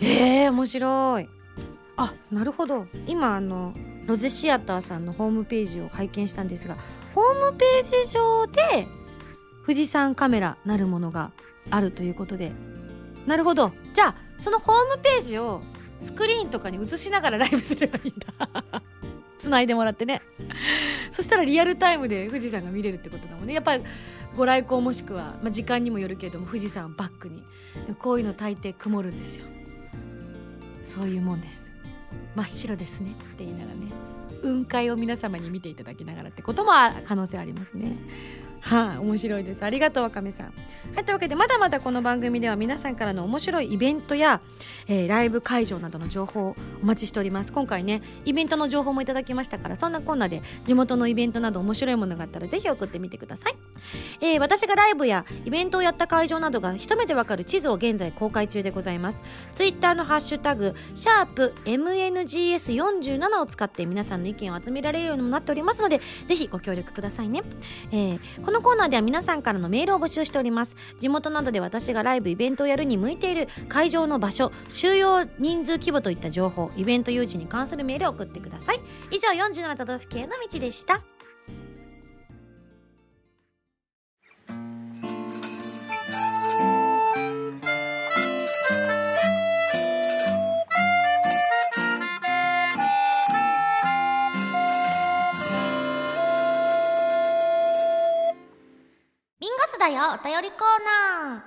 [0.00, 1.28] えー、面白い。
[1.96, 2.86] あなるほど。
[3.06, 3.74] 今あの
[4.06, 6.76] ロゼシアターさんのホームページを拝見したんですが
[7.14, 8.86] ホームページ上で
[9.62, 11.32] 富士山カメラなるものが
[11.70, 12.52] あるということで。
[13.26, 13.72] なるほど。
[13.92, 15.62] じゃあそのホームページを
[15.98, 18.82] スクリーンとかに映しながらライブすればいいんだ。
[19.38, 20.22] つないでもらってね。
[21.10, 23.54] そしたらリアルタイムで富士山が見れるってことだもんね。
[23.54, 23.82] やっぱり
[24.36, 27.42] ご来光もしくは、まあ、時間にもよるけれども富士山バックに
[27.98, 29.44] こういうの大抵曇るんですよ。
[30.84, 31.70] そういうもんです。
[32.34, 33.12] 真っ白ですね。
[33.12, 33.92] って言いながらね。
[34.42, 36.72] 雲海を皆様に見ていただきながらってことも
[37.04, 37.96] 可能性ありますね。
[38.60, 39.62] はい、面白いです。
[39.64, 40.52] ありがとうわかめさん。
[40.94, 44.40] はいというわけでまだまだこの番組では皆さんからの面白いイベントや、
[44.88, 47.52] えー、ライブ会場などの情報をお待ちしております。
[47.52, 53.56] 今回ねイベントの情報もいただきましたからそんなこんなで地元のイベントなど面白いものがあったらぜひ送ってみてください、
[54.20, 59.22] えー、私がライブやイベントをやった会場などが一目でわかる地図を現在公開中でございます。
[59.52, 67.42] ツイッターのハッシュタグシャープ MNGS47 を使って皆さんの意見を集められるようにもなっておりますのでぜひご協力くださいね、
[67.92, 70.76] えー、このコーナーでは皆さんからのメールを募集しております。
[71.00, 78.80] 地元などで私がライブイベントをやるに向いている会場の場所収容人数規模といった情報イベント誘致に関するメールを送ってください。
[79.10, 81.02] 以上47都道府県の道でした。
[99.86, 101.44] だよお便りコーナ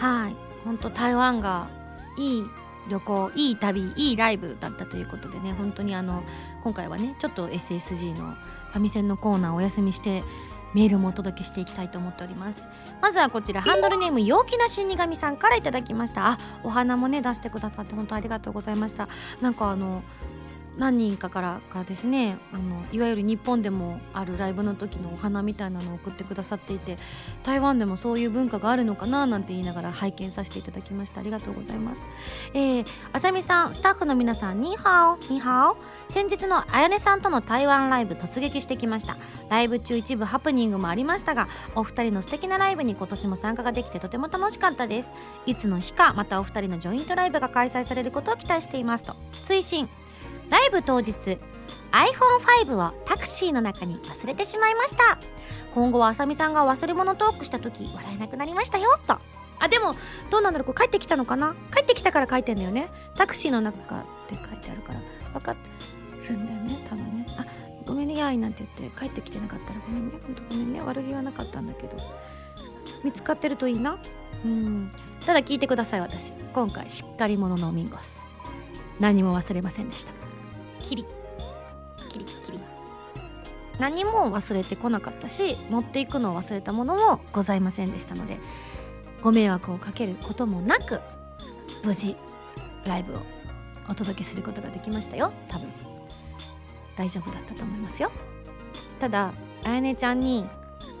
[0.00, 0.22] ー。
[0.22, 0.36] はい。
[0.64, 1.68] 本当台湾が
[2.16, 2.44] いい
[2.88, 6.22] 旅行いい旅いいライブだったということでね本当にあの
[6.64, 8.34] 今回はねちょっと SSG の
[8.72, 10.22] ファミセンのコーナーお休みして
[10.74, 12.66] メールもお届けしていきたいと思っております。
[13.02, 16.26] まずはこちらハンドルネーム陽気な死神さんからいただきました。
[16.26, 19.08] あお花もね出してくださって本当ありがとうございました。
[19.42, 20.02] なんかあの
[20.78, 26.96] 何人かからがですねあのいわゆる日本でもあるライブの時のお花みたいなのを送ってくださっていて
[27.42, 31.20] 台湾でもそういう文化があるのかななんて言いながら拝見させていただきました。
[31.20, 32.06] ありがとうございます。
[32.54, 35.76] えー、あさみさんスタッフの皆さんニーハオニーハオ
[36.08, 39.18] 先日のあやねさんとの台湾ライブ突撃してきました。
[39.48, 45.12] ライブ中一部ハプニングもありましたがお二人の素敵なライブに今年も参加ができてとても楽しかったです。
[45.46, 49.14] いつの日かまたお二人のジョイントライブが開催されることを期待していますと。
[49.44, 49.88] 追伸。
[50.50, 51.14] ライブ当日
[51.92, 55.18] iPhone5 をタクシーの中に忘れてしまいました。
[55.74, 59.18] 今後はあさみさんが忘れ物トークした時笑えなくなりましたよと。
[59.58, 59.94] あでも
[60.30, 61.54] どうなんだろうこれ帰ってきたのかな？
[61.74, 62.88] 帰ってきたから書いてんだよね。
[63.14, 65.00] タクシーの中って書いてあるから
[65.32, 65.56] 分か
[66.28, 67.26] るんだよね多分ね。
[67.36, 67.46] あ
[67.86, 70.12] ごめんねやいなんて言って帰ってきてなかったらごめんね。
[70.20, 70.80] ほんとごめんね。
[70.80, 71.96] 悪気はなかったんだけど。
[73.04, 73.98] 見つかってるといいな？
[74.44, 74.90] うん。
[75.24, 76.32] ただ聞いてください私。
[76.52, 78.20] 今回しっかり者のミンゴス
[78.98, 80.19] 何も忘れませんでした。
[80.80, 81.04] キリ。
[82.10, 82.58] キリキリ。
[83.78, 88.38] 何も忘れてこなかったし持っていくのを忘れたものもございませんでしたので
[89.22, 91.00] ご迷惑をかけることもなく
[91.82, 92.14] 無事
[92.86, 93.22] ライブを
[93.88, 95.32] お届けすることができましたよ。
[95.48, 95.68] 多分。
[96.96, 98.10] 大丈夫だったと思いますよ。
[98.98, 99.32] ただ
[99.64, 100.46] あやねちゃんに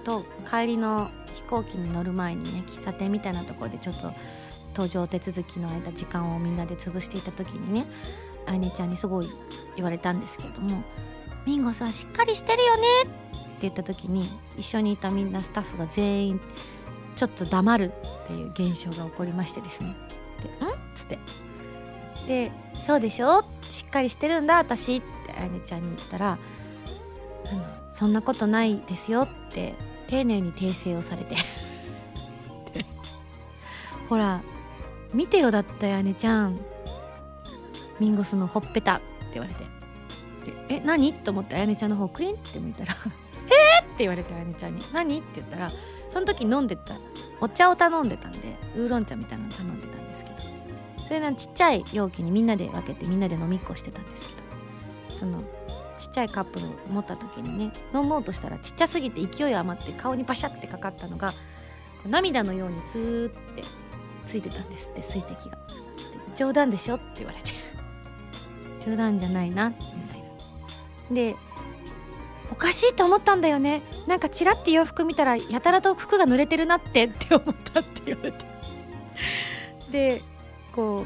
[0.04, 4.12] と帰りの飛行機に乗る前にね喫茶店みたいなところでちょっと
[4.74, 7.86] 搭乗手続きの間時間をみんなで潰していた時にね
[8.46, 9.26] あやねちゃんにすごい
[9.76, 10.82] 言われたんですけども
[11.46, 13.12] 「ミンゴさんしっかりしてるよね」って
[13.62, 16.40] 言った時に一緒にいたみんなスタッフが全員
[17.14, 17.92] ちょっと黙る
[18.24, 19.94] っていう現象が起こりましてですね。
[20.42, 21.18] で「ん?」っつって。
[22.26, 22.52] で
[22.86, 23.42] 「そうでしょ？
[23.70, 26.38] しっかりしてるんだ私」ってあやねちゃんに言ったら
[27.50, 29.74] 「あのそんなことないですよ」って
[30.06, 31.36] 丁寧に訂正をされて。
[34.08, 34.40] ほら
[35.14, 36.58] 見てよだったよ姉ちゃん。
[37.98, 39.00] ミンゴスのほっぺた
[39.34, 39.64] 言われて。
[40.68, 41.12] え何？
[41.12, 42.96] と思ってあやねちゃんの方クリンって向いたら。
[43.80, 43.84] えー？
[43.84, 44.82] って言われてあやねちゃんに。
[44.92, 45.18] 何？
[45.18, 45.70] って言ったら
[46.08, 46.94] その時飲んでた
[47.40, 50.36] お茶を頼んでたんでウーロン茶みたいなの頼んでたんですけど。
[51.06, 55.16] それなちっちゃい容器にみんなで分けてみんなで飲みっこしてたんですけど。
[55.18, 55.42] その
[55.98, 56.62] ちっちゃいカップを
[56.92, 61.34] 持った時にね飲もうとしたらちっちゃすぎて勢い余って顔にバシャってかかったのが
[62.06, 63.62] 涙のようにツーって
[64.26, 65.58] ついてたんですって水滴が。
[66.36, 66.94] 冗談でしょ？
[66.94, 67.50] って言われて。
[68.84, 70.22] 冗談じゃないなみたい
[71.10, 71.36] なで
[72.50, 73.82] おかしいと思ったんだよね。
[74.06, 78.44] なんかチラッて洋服見たらやたらと服が濡れてるなってって思ったって言われて。
[79.92, 80.22] で
[80.72, 81.04] こ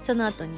[0.00, 0.52] うその後に。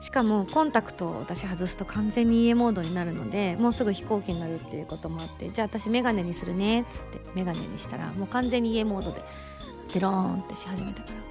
[0.00, 9.22] しかもコンタクトを私外すと完全に家モードになるのでもうすぐ飛行機になるっていうこともあってじゃあ私メガネにするねっつってメガネにしたらもう完全に家モードで
[9.92, 11.27] デローンってし始めたから。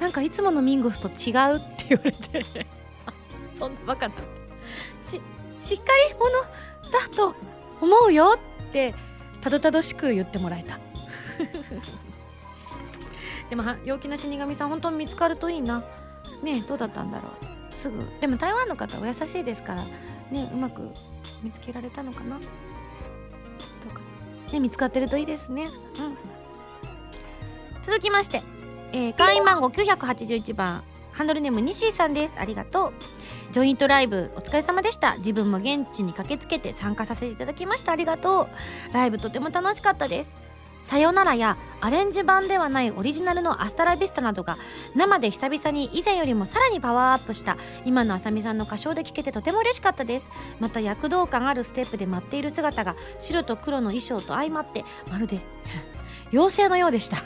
[0.00, 2.66] なんかいつものミンゴスと違うって言われて
[3.54, 4.14] そんなバカな。
[5.04, 5.20] し
[5.60, 6.48] しっかり者だ
[7.14, 7.34] と
[7.80, 8.94] 思うよって
[9.42, 10.80] たどたどしく言ってもらえた。
[13.50, 15.84] でも陽気な死神さん本当に見つかるといいな。
[16.42, 17.74] ねえどうだったんだろう。
[17.74, 18.02] すぐ。
[18.20, 19.84] でも台湾の方お優しいですから。
[20.30, 20.88] ねうまく
[21.42, 22.38] 見つけられたのかな。
[22.38, 22.46] ど
[23.90, 24.00] うか。
[24.52, 25.64] ね見つかってるといいですね。
[25.64, 26.16] うん。
[27.82, 28.59] 続きまして。
[28.92, 32.34] えー、会員番号981番ハンドルネーム西井さんです。
[32.38, 32.92] ありがとう。
[33.52, 35.16] ジョイントライブお疲れ様でした。
[35.18, 37.92] 自分も現地に駆けつけて参加させていただきました。
[37.92, 38.48] ありがと
[38.90, 38.94] う。
[38.94, 40.42] ライブとても楽しかったです。
[40.82, 44.56] さよならやアレンジ版ではないオリジナルのアスタラビスタなどが
[44.94, 47.58] 生で久々に以前よりもさらにパワーアップした。
[47.84, 50.30] 今のあさみさんの歌唱で聴けてとても嬉しかったです。
[50.58, 55.40] また躍動感あるステップで舞っている姿が白と黒の衣装と相まってまるで
[56.32, 57.18] 妖精のようでした。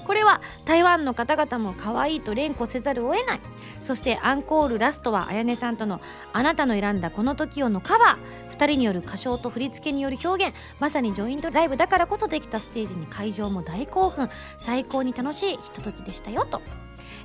[0.00, 3.40] これは台湾の方々も可愛いと連呼せざるを得ない。
[3.80, 6.00] そしてアンコールラストはあやねさんとの
[6.32, 8.50] 「あなたの選んだこの時を」のカバー。
[8.50, 10.56] 2人による歌唱と振り付けによる表現。
[10.80, 14.28] まさにジョイントライブだからこそできたステージに会場も大興奮。
[14.58, 16.60] 最高に楽しいひとときでしたよと、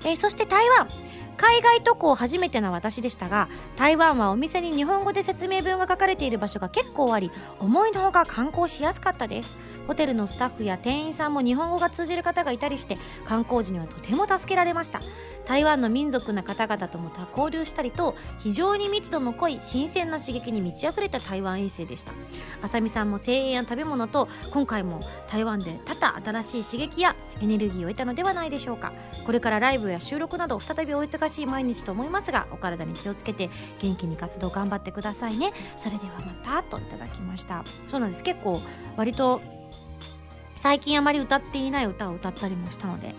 [0.05, 0.87] えー、そして台湾。
[1.37, 9.55] 海外渡航初めての私でしたが台湾はお店に日本語で説明文が書かれている場所が結構あり思いのほか観光しやすかったです。
[9.87, 15.01] ホテルのスタッフや店員さんも日本語が通じる方がいたりして観光時にはとても助けられました。
[15.45, 22.13] 台湾の民族な方々とも交流したりと非常に密度の濃い新鮮な刺激に満ち溢れた台湾衛星でした。
[22.63, 28.91] あさみさんも声援や食べ物と今回も台湾で多々新しい刺激やエネルギーを得たのではないでしょうか。
[29.25, 35.53] これからライブや収録など再びお忙しい毎日と思いますがお体に気をつけて元気に活動頑張ってくださいね。
[35.75, 36.13] それでは
[36.45, 37.63] またといただきました。
[37.89, 38.23] そうなんです。
[38.23, 38.61] 結構
[38.95, 39.41] 割と
[40.55, 43.15] 最近あまり歌っていない歌を歌ったりもしたので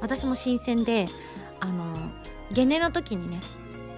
[0.00, 1.06] 私も新鮮で
[1.60, 1.94] あの
[2.52, 3.40] ゲネの時にね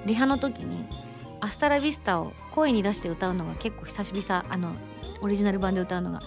[0.07, 0.85] リハの時に
[1.41, 4.73] 「アスタラビスタ」を声に出して歌うのが結構久しぶりさあの
[5.21, 6.21] オリジナル版で歌うのが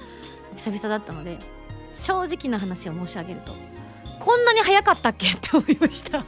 [0.56, 1.38] 久々だったので
[1.94, 3.54] 正直な話を申し上げると
[4.20, 5.28] こんなに早かったっけ？
[5.28, 6.26] って思いました。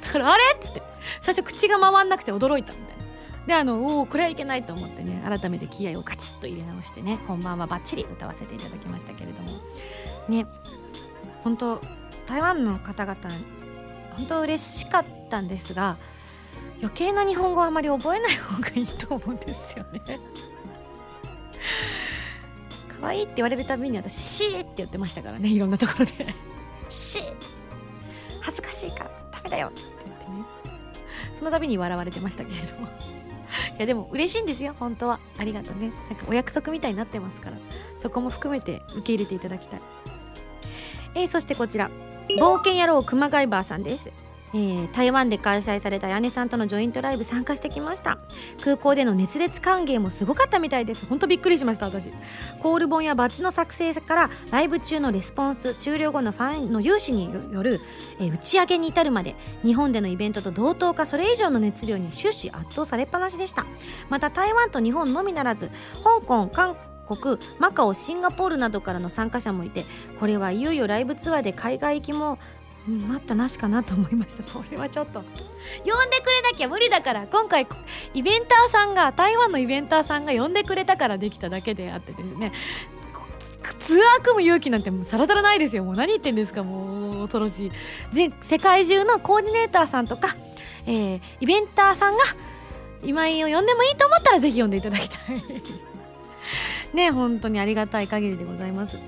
[0.00, 0.82] だからあれっつって。
[1.20, 3.04] 最初口が回んなくて驚いたみたいな。
[3.46, 9.50] であのおおこれはいけないと思ってね改めて気合をカチッと入れ直してね本番はバッチリ歌わせていただきましたけれども。
[10.28, 10.46] ね
[11.42, 11.80] 本当
[12.26, 13.20] 台湾の方々
[14.16, 15.98] 本当嬉しかったんですが
[16.80, 20.00] 余計な日本語はあまり覚えない方がいいと思うんですよね。
[22.98, 26.34] 可愛いって言われるたびに私「シー」って言ってましたからねいろんなところで
[26.88, 27.32] 「シー」
[28.40, 29.23] 恥ずかしいから。
[29.44, 30.44] メだよって言ってね。
[31.38, 32.88] その度に笑われてましたけれども。
[33.78, 35.20] いやでも嬉しいんですよ本当は。
[35.38, 35.92] ありがとうね。
[36.10, 37.56] なんかお約束みたいになってますから。
[38.00, 39.80] そこも含めて受け入れていただきたい。
[41.14, 41.90] えー、そしてこちら。
[42.38, 44.10] 冒険野郎熊谷バーさんです。
[44.54, 48.18] えー、台湾で開催された屋根さんとのジョイントライブ参加してきました。
[48.62, 51.04] 空港での熱烈歓迎もすごかったみたいです。
[51.06, 52.10] ほんとびっくりしました私。
[52.60, 57.80] コール本やバッジの作成からライブ中のレスポンス終了後のファンの有志による、
[58.20, 63.66] えー、打ち上げに至るまで日本でのイベントと同等かそれ以上の熱量に終始圧倒されっぱなしでした。
[64.08, 65.70] また台湾と日本のみならず
[66.04, 69.84] 香港韓国マカオシンガポールなどからの参加者もいて
[70.20, 72.38] これはいよいよライブツアーで海外行きも
[72.88, 74.42] うん、待ったなしかなと思いました。
[74.44, 75.20] それはちょっと。
[75.20, 77.66] 呼んでくれなきゃ無理だから今回
[78.12, 82.52] イベンターさんが台湾のイベンターさんが呼んでくれたからできただけであってですね。
[83.80, 87.72] ツアー組む勇気なんてさらさらないですよもう何言ってんですかもう恐ろしい
[88.12, 90.36] 全世界中のコーディネーターさんとか、
[90.86, 92.24] えー、イベンターさんが
[93.02, 95.36] 今井を呼んでもいいと思ったらぜひ呼んでいただきたい
[96.94, 98.98] ね本当にありがたい限りでございます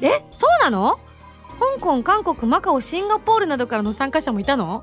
[0.00, 0.98] えそうなの
[1.60, 4.82] 香港韓国マカオシンガポールなどからの参加者もいたの？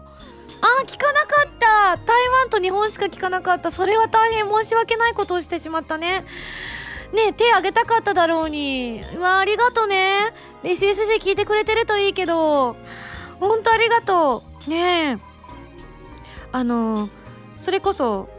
[0.62, 1.98] あー聞かなかった。
[1.98, 3.72] 台湾と日本しか聞かなかった。
[3.72, 6.24] それは大変申し訳ないことをしてしまったね。
[7.14, 9.04] ねえ手あげたかっただろうに。
[9.16, 10.34] うわありがとね。
[10.64, 12.76] SSG 聞いてくれてるといいけど。
[13.40, 14.70] ほんとありがとう。
[14.70, 15.18] ねえ。
[16.52, 17.10] あの
[17.60, 18.30] それこそ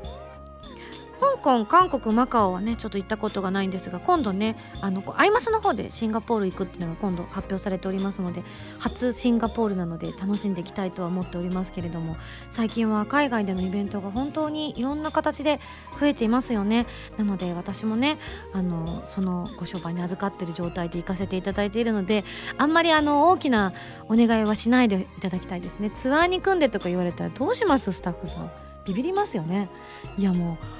[1.21, 8.43] 香港韓国マカオはねちょっと行ったことがないんですが今度ねあのアイマスの方でシンガポール行くっていうのが今度発表されておりますので
[8.79, 12.17] 初シンガポールなので楽しんでいきたいとは思っておりますけれども
[12.51, 15.61] 最近は海外でのイベントが本当にいろんな形で
[16.01, 16.87] 増えていますよね。
[17.17, 18.19] なので私もね
[18.53, 22.25] あのそのご商売に預かってる状態で行かせていただいているので
[22.57, 23.73] あんまりあの大きな
[24.09, 25.91] お願いはしないでいただきたいですね。
[25.91, 27.93] ツアーに組んでとか言われたらどうします？
[27.93, 28.51] スタッフさん。
[28.87, 29.69] ビビりますよね。
[30.17, 30.78] いやもう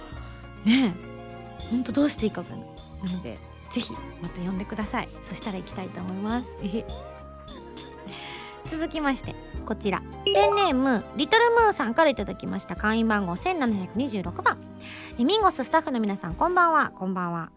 [0.65, 1.69] ねえ。
[1.71, 2.69] ほんとどうしていいか分かんない。
[3.05, 3.39] なので
[3.73, 3.93] ぜひ
[4.23, 5.09] また呼んでください。
[5.25, 6.47] そしたら行きたいと思います。
[8.71, 9.35] 続きまして
[9.67, 10.03] こちら。
[10.25, 14.59] ペンネームリトルムーさんから頂きました会員番号1726番
[15.19, 16.93] ミンゴススタッフの皆さんこんばんは。
[16.95, 17.51] こんばんは。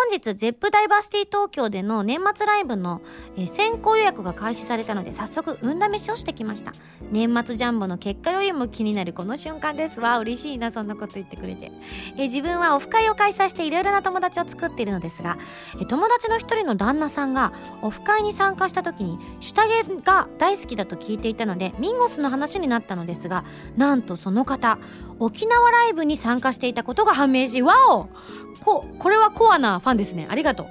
[0.00, 3.02] 本日 ZEP ダイバーシティ東京での年末ライブの、
[3.36, 6.72] えー、先行予約が開始されたので早速運試しをしてきました。
[7.12, 10.00] 年末ジャンボの結果よりも気になるこの瞬間です。
[10.00, 11.70] わ嬉しいなそんなこと言ってくれて、
[12.16, 15.36] えー、自分はオフ会を開催していろいろな友達を作っているのですが、
[15.74, 23.44] えー、友達の一人の旦那さんがオフ会に参加した時に下着が大好きだと聞いていたのでミンゴスの話になったのですが
[23.76, 24.78] なんとその方
[25.18, 28.08] 沖縄ライブに参加していたことが判明しわお!
[28.64, 30.26] ここれはコアなファンですね。
[30.30, 30.66] ありがとう、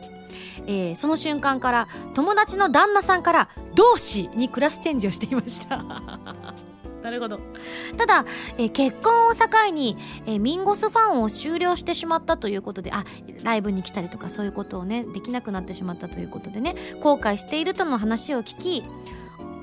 [0.67, 5.83] えー、その瞬間から友達の旦那さんから同志にクラスチェンジをしていました。
[7.03, 7.39] なるほど。
[7.97, 8.25] ただ、
[8.57, 13.05] えー、結婚を境に、えー、ミンゴスファンを終了してしまったということであ
[13.43, 18.83] ライブに来たりとかそういうことをねできなくなってしまったということでね後悔しているとの話を聞き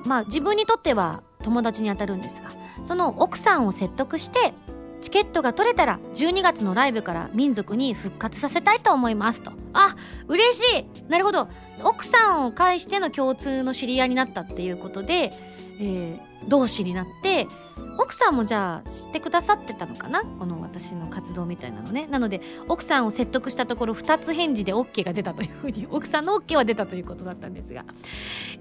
[0.05, 2.49] まあ自分にとっては友達にあたるんですが
[2.83, 4.53] その奥さんを説得して
[5.01, 9.51] チケットが取れたら12月のライブから民族に復活させたいと思いますと。
[9.73, 9.95] あ
[10.27, 11.09] 嬉しい。
[11.09, 11.47] なるほど。
[11.83, 15.31] 奥さんを介しての共通の知り合いになったっていうことで、
[15.79, 17.47] えー、同志になって
[17.97, 20.21] 奥さんもじゃあ知ってくださってたのかな？
[20.21, 22.07] この私の活動みたいなのね。
[22.07, 27.85] なので奥さんを説得したところ2つ返事で OK が出たというふうに 奥さんの OK は出たということだったんですが、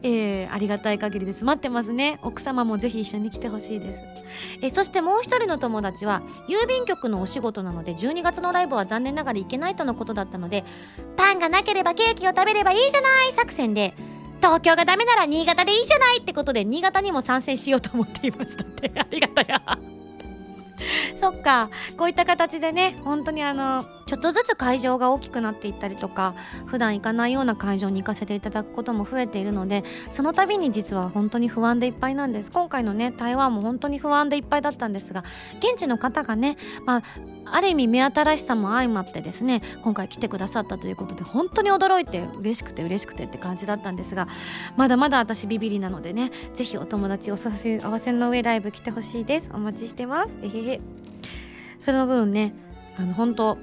[0.03, 1.45] えー、ありがたい限りです。
[1.45, 2.19] 待ってますね。
[2.23, 4.25] 奥様もぜひ一緒に来てほしいです、
[4.63, 10.65] えー、そしてもう一人の友達は郵便局のお仕事なので12月のライブは残念ながら行けないとのことだったので
[11.17, 13.33] パンがなければケーキを食べればいいじゃない！
[13.33, 13.95] 作戦で
[14.39, 18.57] 東京がダメなら新潟でいいじゃないってことで新潟にも参戦しようと思っています。
[18.57, 19.61] だってありがとや。
[21.19, 21.71] そっか。
[21.97, 26.35] こういった形でね本当にあのちょっとずつ会場が大きくなっていったりとか
[26.67, 32.53] 普段行かないような会場に行かせていただくことも増えているのでその度に実は本当に不安でいっぱいなんです。
[32.53, 35.25] 今回のね台湾も本当に不安でいっぱいだったんですが
[35.59, 37.03] 現地の方がね、まあ、
[37.51, 44.29] ある意味目新しさも相まってですね今回来てくださったということで本当に驚いて嬉しくて嬉しくてって感じだったんですが
[44.77, 49.51] まだまだ私ビビりなのでねぜひお友達お誘い合わせの上ライブ来てほしいです。
[49.53, 50.31] お待ちしてます。
[50.43, 50.81] えへへ。
[51.79, 52.55] その分ね
[52.97, 53.59] あの本当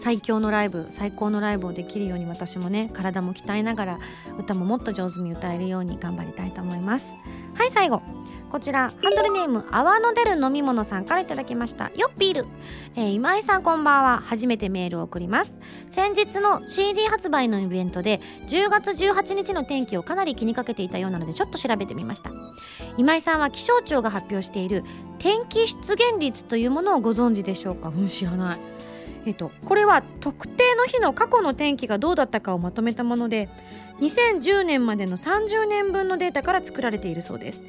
[0.00, 3.98] 最強のライブ最高のライブをできるように私もね体も鍛えながら
[4.38, 7.06] 歌ももっと上手に歌えるように頑張りたいと思います。
[7.54, 8.02] はい最後。
[8.50, 11.90] こちらハンドルネーム泡の出る飲み物さんから頂きました。
[11.94, 12.46] よっぴーる、
[12.96, 14.22] えー、今井さんこんばんは。
[14.24, 15.60] 初めてメールを送ります。
[15.88, 22.30] 先日の CD 発売のイベントで10月18日の天気をかなり気にかけていたようなのでちょっと調べてみました。
[22.96, 24.82] 今井さんは気象庁が発表している
[25.18, 27.90] 天気出現率というものをご存知でしょうか？
[27.90, 28.58] うん知らない。
[29.26, 33.50] えと、これは特定の日の過去の天気がどうだったかをまとめたもので
[34.00, 37.62] 2010年までの30年分のデータから作られているそうです。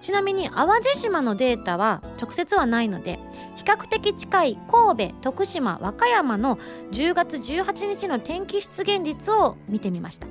[0.00, 3.18] ちなみに淡路島のデータは直接はないので
[3.56, 6.58] 比較的近い神戸徳島和歌山の
[6.92, 10.26] 10月18日の天気出現率を見てみました、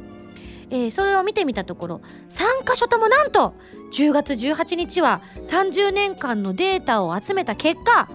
[0.69, 3.55] えー、それを見てみたところ3箇所ともなんと
[3.93, 8.09] 10月18日は30年間のデータを集めた結果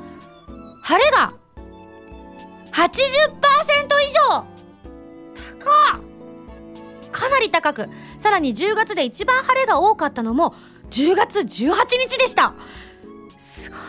[0.82, 1.34] 晴れが
[2.72, 2.90] 80%
[4.07, 4.44] 以上。
[5.59, 6.01] 高
[7.11, 7.88] かなり高く。
[8.18, 10.55] さらに10月で一番晴れが多かったのも
[10.91, 11.74] 10月18
[12.09, 12.55] 日でした。
[13.38, 13.80] すごい。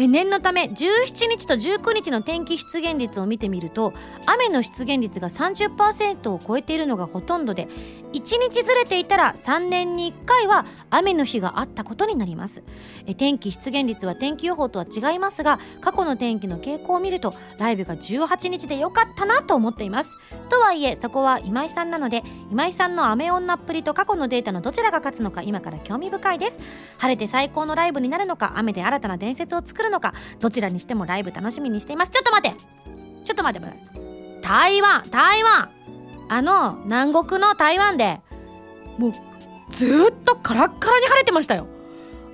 [0.00, 3.92] え念のため17日と19日の天気出現率を見てみると
[4.26, 7.66] 雨の出現率が30%を超えているのがほとんどで
[8.12, 12.62] 1日ずれていたら3年に1回は雨の日があったことになります。
[13.14, 20.16] 天気出現率は天気予報とは違いますが過去の天気の傾向を見るとライブが18日で良かったなと思っています。
[20.48, 26.58] とはいえそこは今井さんなので今井さんの雨女っぷりと過去のデータのどちらが勝つのか今から興味深いです。
[26.98, 32.10] 晴れて最高のライブになるのか雨で新たな伝説を作るのかどちらにしてもライブ楽しみにしています。
[32.10, 32.58] ちょっと待って
[33.24, 33.68] ちょっと待って。
[34.42, 35.70] 台湾台湾。
[36.30, 38.20] あの南国の台湾で
[38.98, 39.12] もう
[39.70, 41.66] ずっとカラッカラに晴れてましたよ。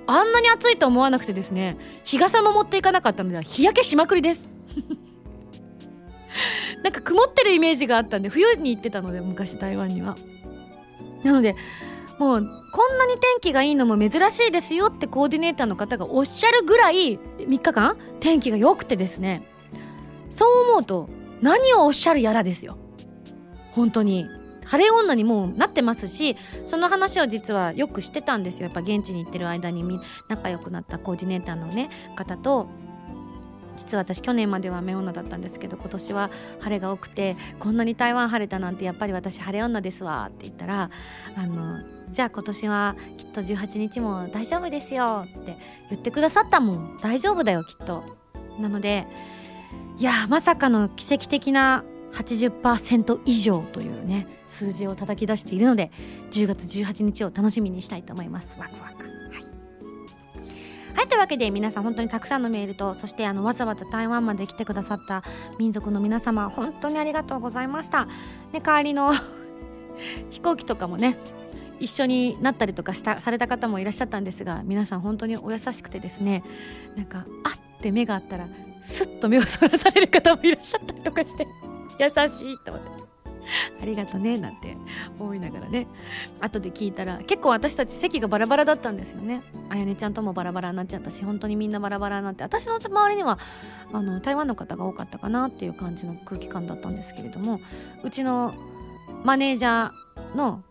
[0.07, 4.41] あんなに暑いと思わなくてですね日傘も持っていかなかったので日焼けしまくりです。
[6.83, 10.15] なんか曇ってるイメージがあったんで冬に行ってたので昔台湾には。
[11.23, 11.55] なので
[12.19, 19.47] もうこんなに天気がいいのも珍しいですよってコーディネーターの方がおっしゃるぐらい3日間天気が良くてですね
[20.29, 21.09] そう思うと
[21.41, 22.77] 何をおっしゃるやらですよ。
[23.71, 24.27] 本当に。
[24.65, 28.65] 晴れ女にもうなってますしその話を実はよくしてたんですよ。
[28.65, 29.83] やっぱ現地に行ってる間に
[30.27, 32.67] 仲良くなったコーディネーターのね方と
[33.77, 40.89] 実は私去年までは雨女だったんですけど今年は晴れが多くてこんなに台湾晴れたなんてやっぱり私晴れ女ですわって言ったら
[41.35, 45.57] あのじゃあ今年はきっと18日も大丈夫ですよって
[45.89, 46.97] 言ってくださったもん。
[47.01, 48.03] 大丈夫だよきっと。
[48.59, 49.05] なので
[49.97, 55.91] いやまさかの奇跡的な80%以上というね数字を叩き出しているので
[56.31, 59.05] 10月18日を楽しみにしたいと思いますワクワク
[60.95, 65.23] はい、というわけで皆さん本当にたくさんのメールとそしてあのわざわざ台湾まで来てくださった
[65.59, 68.07] 民族の皆様本当にありがとうございました。
[68.53, 69.11] で帰りの
[70.31, 71.17] 飛行機とかもね
[71.81, 76.43] 一緒になったりとかしたされた方もいらっしゃったんですが皆さん本当にお優しくてですね
[76.95, 78.47] なんかあって目があったら
[78.81, 81.45] スッと目をそらされる方もいらっしゃったりとかして
[81.99, 83.14] 優しいと思って。
[83.81, 84.77] ありがとねなんて
[85.19, 85.87] 思いながらね。
[86.39, 89.41] 後で聞いたら結構私たち席がバラバラだったんですよね。
[89.69, 93.39] あやねちゃんともバラバラになっちゃったし本当にみんなバラバラになって私の周りには
[93.93, 97.59] あの台湾の方が多かったかなっていう感じの空気感だったんですけれども
[98.03, 98.53] うちの
[99.23, 100.61] マネージャーの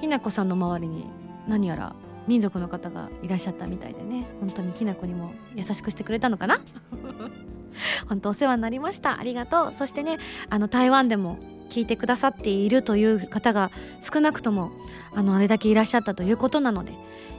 [0.00, 1.06] ひなこさんの周りに
[1.48, 1.94] 何やら
[2.26, 4.26] 民族の方がいらっしゃったみたいでね。
[4.40, 6.60] 本当にひなこにも優しくしてくれたのかな。
[8.08, 9.18] 本当お世話になりました。
[9.18, 9.72] ありがとう。
[9.74, 11.38] そしてねあの台湾でも
[11.74, 14.70] 聞いてくださっているという方が少なくとも
[15.12, 16.92] あのあれだけいらっしゃったということなので、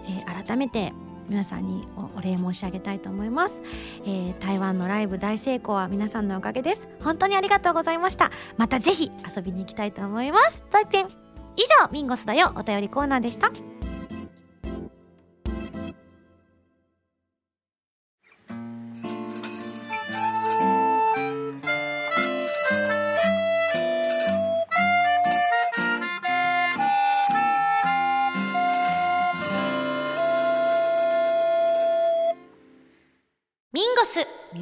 [0.10, 0.92] えー、改めて
[1.30, 3.56] 皆さんにお礼申し上げたいと思います、
[4.04, 6.88] えー、台湾のライブ大成功は皆さんのおかげです。
[7.02, 8.30] 本当にありがとうございました。
[8.58, 10.64] またぜひ遊びに行きたいと思います。
[10.70, 11.08] 在店。
[11.56, 12.52] 以上ミンゴスだよ。
[12.56, 13.50] お便りコーナーでした。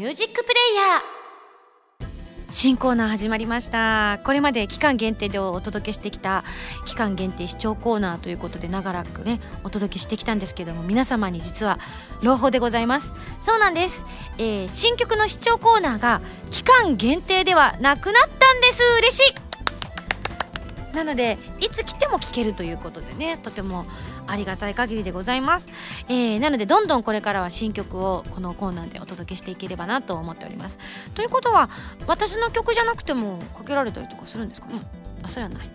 [0.04, 2.52] ミュージックプレイヤー。
[2.52, 4.20] 新コーナー始まりました。
[4.26, 6.44] これまで期間限定でお届けしてきた
[6.86, 11.80] 期間限定視聴コーナーということで長らくねお届けしてきたんですけども皆様に実は
[12.22, 13.14] 朗報でございます。
[13.40, 14.04] そうなんです、
[14.38, 16.20] えー、新曲の視聴コーナーが
[16.52, 18.82] 期間限定ではなくなったんです。
[18.98, 20.96] 嬉しい。
[20.98, 23.86] なのでいつ来ても聴けるということでねとても
[24.28, 25.68] ありがたい限りでございます、
[26.08, 30.78] えー、なのでどんどんこれからは新曲をこのコーナーでお届けしていければなと思っております。
[31.16, 31.70] ということは
[32.08, 34.68] 私の曲じゃなくてもかけられたりとかするんですか？
[34.68, 34.82] ね
[35.24, 35.70] あそれはない。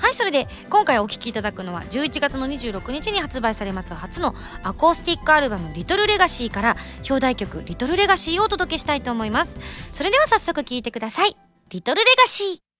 [0.00, 4.34] はい、それで今回お聴きいただくのは11月の26日に発売されます初の
[4.64, 6.76] アコースティックアルバム「リトルレガシーから
[7.08, 9.56] 表題曲「リトルレガシーをお届けしたいと思います。
[9.92, 11.36] それでは早速聴いてください
[11.70, 12.71] 「リトルレガシー。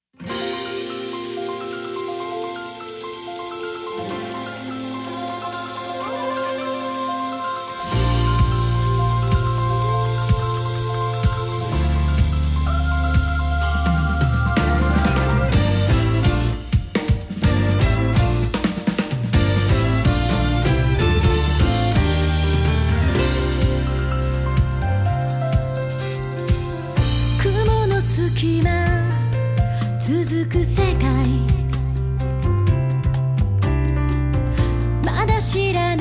[30.00, 31.12] 続く世界。
[35.04, 35.91] まだ知らない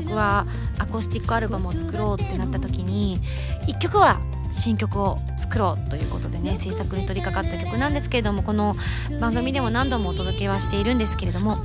[0.00, 0.46] 僕は
[0.78, 3.20] アコースティックアルバムを作ろうってなった時に
[3.66, 4.20] 1曲は
[4.52, 8.74] 新曲を作ろうということでね制作に取り掛かった曲なんですけれどもこの
[9.20, 11.58] 番組でも何度もお届けはしているんですけれども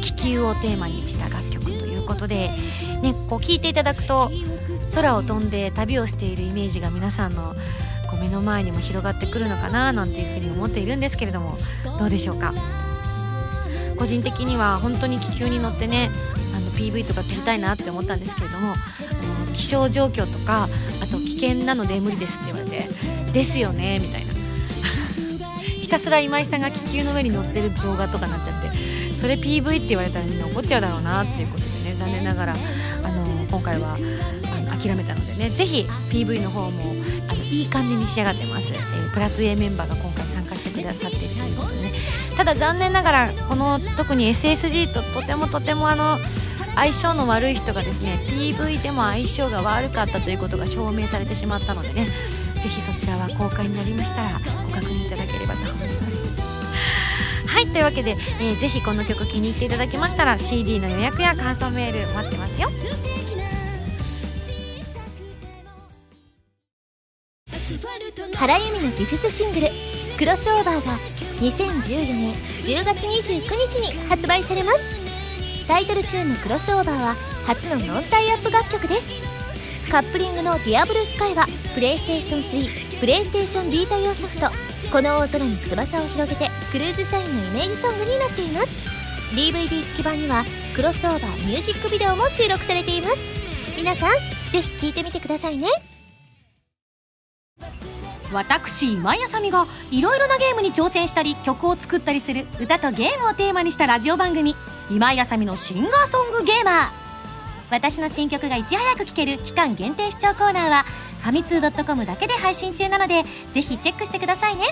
[0.00, 2.50] 気球をテーマにした楽曲ということで、
[3.02, 4.30] ね、こう聴いていただくと
[4.94, 7.54] 空を飛んで旅をしているイメージが皆さんの
[8.10, 11.56] こう目の前にも広がってくるのかななんていうふうに思っているんですけれども
[11.98, 12.52] どうでしょうか？
[13.96, 16.10] 個人的には本当に気球に乗ってね
[16.82, 20.68] PV とか撮りたいなって思ったんですけれどもあの気象状況とか
[21.00, 22.88] あと危険なので無理ですって言われて
[23.32, 24.32] ですよねみたいな。
[25.62, 32.56] ひたすら今井さんが気球の上に乗ってる動画とかになっちゃってそれ PV って言われたらみんな怒っちゃうだろうなっていうことでね残念ながら
[33.02, 36.94] あの今回はあの諦めたのでねぜひ PV の方も
[37.28, 41.92] あのいい感じに仕上がってます、えープラス A メンバーが今回参加してくださっているということでね。
[42.36, 46.18] ただ残念ながらこの特に SSG ととてもとてもあの
[46.74, 52.06] 相性の悪い人がですね PV でも相性が悪かったということが証明されてしまったのでね
[52.62, 56.22] ぜひそちらは公開になりましたらご確認いただければと思います。
[57.46, 62.70] はいというわけで、えーぜひこの曲気に入っていただけましたら CD の予約や感想メール待ってますよ。
[68.36, 69.68] 原由実のフィフスシングル
[70.18, 70.98] 「クロスオーバー」が
[71.40, 75.01] 2014年10月29日に発売されます。
[75.64, 79.06] タイトルチューンの「クロスオーバー」は初のノンタイアップ楽曲です。
[79.90, 84.50] カップリングの「ディアブルスカイはプレイステーション3プレイステーションビータ用ソフト
[84.92, 88.88] 「この大空に翼を広げて」クルーズサインのイメージソングになっています。
[89.34, 90.44] DVD 付き版には
[90.74, 93.16] クロスオーバーミュージックビデオも収録されています。
[93.76, 94.12] 皆さん
[94.52, 95.68] ぜひ聴いてみてくださいね。
[98.32, 104.56] 私今井あさみがいろいろなゲームに挑戦したり曲を作ったりする歌とゲームをテーマにしたラジオ番組
[104.94, 106.90] 「今井あさみのシンガーソングゲーマー」
[107.72, 110.84] 私の新曲がいち早く聴ける期間限定視聴コーナーは
[111.22, 114.66] ファミツー .com だけで配信中なのでぜひチェックしてくださいね。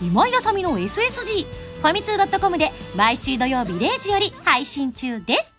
[0.00, 1.46] 今井あさみの SSG
[1.80, 5.53] ファミツー .com で毎週土曜日0時より配信中です。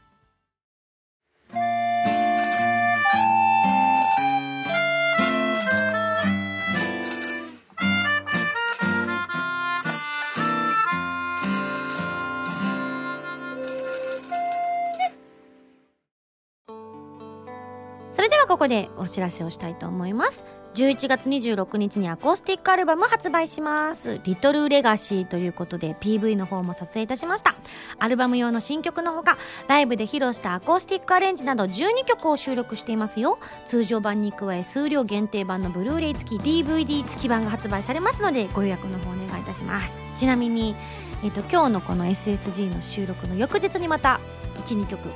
[18.46, 20.44] はここでお知らせをしたいと思います。
[20.76, 27.56] 11月26日にアコースティックアルバム発売します「リトルレガシー」ということで PV の方も撮影いたしました。
[27.98, 29.38] アルバム用の新曲のほか
[29.68, 33.40] ライブで披露したアコースティックアレンジなど12曲を収録していますよ。
[33.64, 39.98] 通常版に加え数量限定版のブルーレイ付き DVD 付き版が発売されますのでご予約の方お願いいたします。
[40.18, 40.76] ちなみに、
[41.24, 44.20] えっと今日のこの SSG の収録の翌日にまた
[44.66, 45.10] 12曲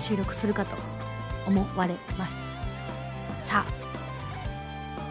[0.00, 0.76] 収録するかと
[1.48, 2.45] 思われます。
[3.62, 3.64] さ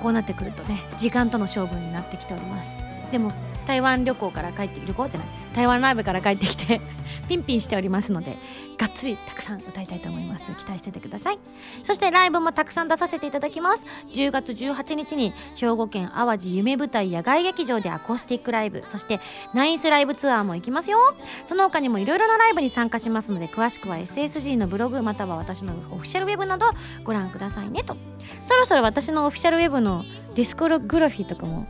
[0.02, 2.70] こうなってくるとね時間との勝負になってきております。
[3.12, 3.32] でも
[3.66, 6.82] 台湾旅行から帰って旅行じゃない台湾ライブから帰ってきて
[7.28, 8.38] ピンピンしておりますので
[8.78, 10.46] がっつりたくさん歌いたいと思います。
[10.56, 11.40] 期待しててください。
[11.84, 13.84] そしてライブもたくさん出させていただきます。
[14.14, 18.84] 10月18日に兵庫県淡路夢舞台野外劇場でアコースティックライブ。
[18.86, 19.20] そして
[19.54, 20.98] ナインスライブツアーも行きますよ。
[21.46, 26.68] その他にもいろいろなライブに参加しますので詳しくは SSG のブログまたは私のオフィシャルウェブなど
[27.04, 27.96] ご覧くださいねと。
[28.44, 30.04] そろそろ私のオフィシャルウェブの
[30.36, 31.66] ディスコログラフィーとかも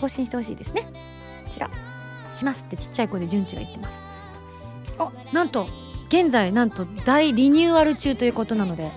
[0.00, 0.82] 更新してほしいですね。
[1.44, 1.68] こちら。
[2.30, 4.07] しますってちっちゃい声で順次が言ってます。
[4.98, 5.68] あなんと
[6.08, 8.90] 現在なんと大リニューアル中ということなので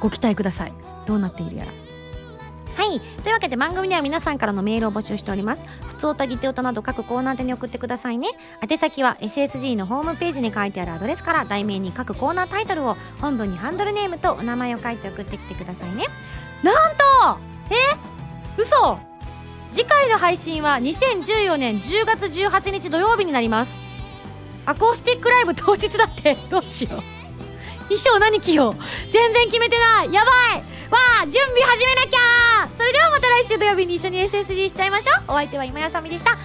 [0.00, 0.72] ご期待ください。
[1.06, 1.72] どうなっているやら。
[2.76, 3.00] はい。
[3.00, 5.66] というわけで番組では皆さんからのメールを募集しております。
[5.86, 8.28] 普通おたぎておたなど各コーナー宛てに送ってくださいね。
[8.66, 16.06] 宛先は SSG のホームページに書いてあるアドレスから題名に各コーナータイトルを本文にハンドルネームとお名前を書いて送ってきてくださいね。
[16.62, 17.76] なんとえ？
[18.56, 18.98] 嘘！
[19.72, 23.89] 次回の配信は2014年10月18日土曜日になります
[24.70, 27.02] アコースティックライブ当日だってどうしよう。
[27.88, 28.74] 衣装何着よう。
[29.10, 30.12] 全然決めてない。
[30.12, 30.62] やばい。
[30.92, 32.68] わあ準備始めなきゃ。
[32.78, 35.24] それではまた来週土曜日に一緒に SSG しちゃいましょう。
[35.26, 36.38] お相手は今やさみでした。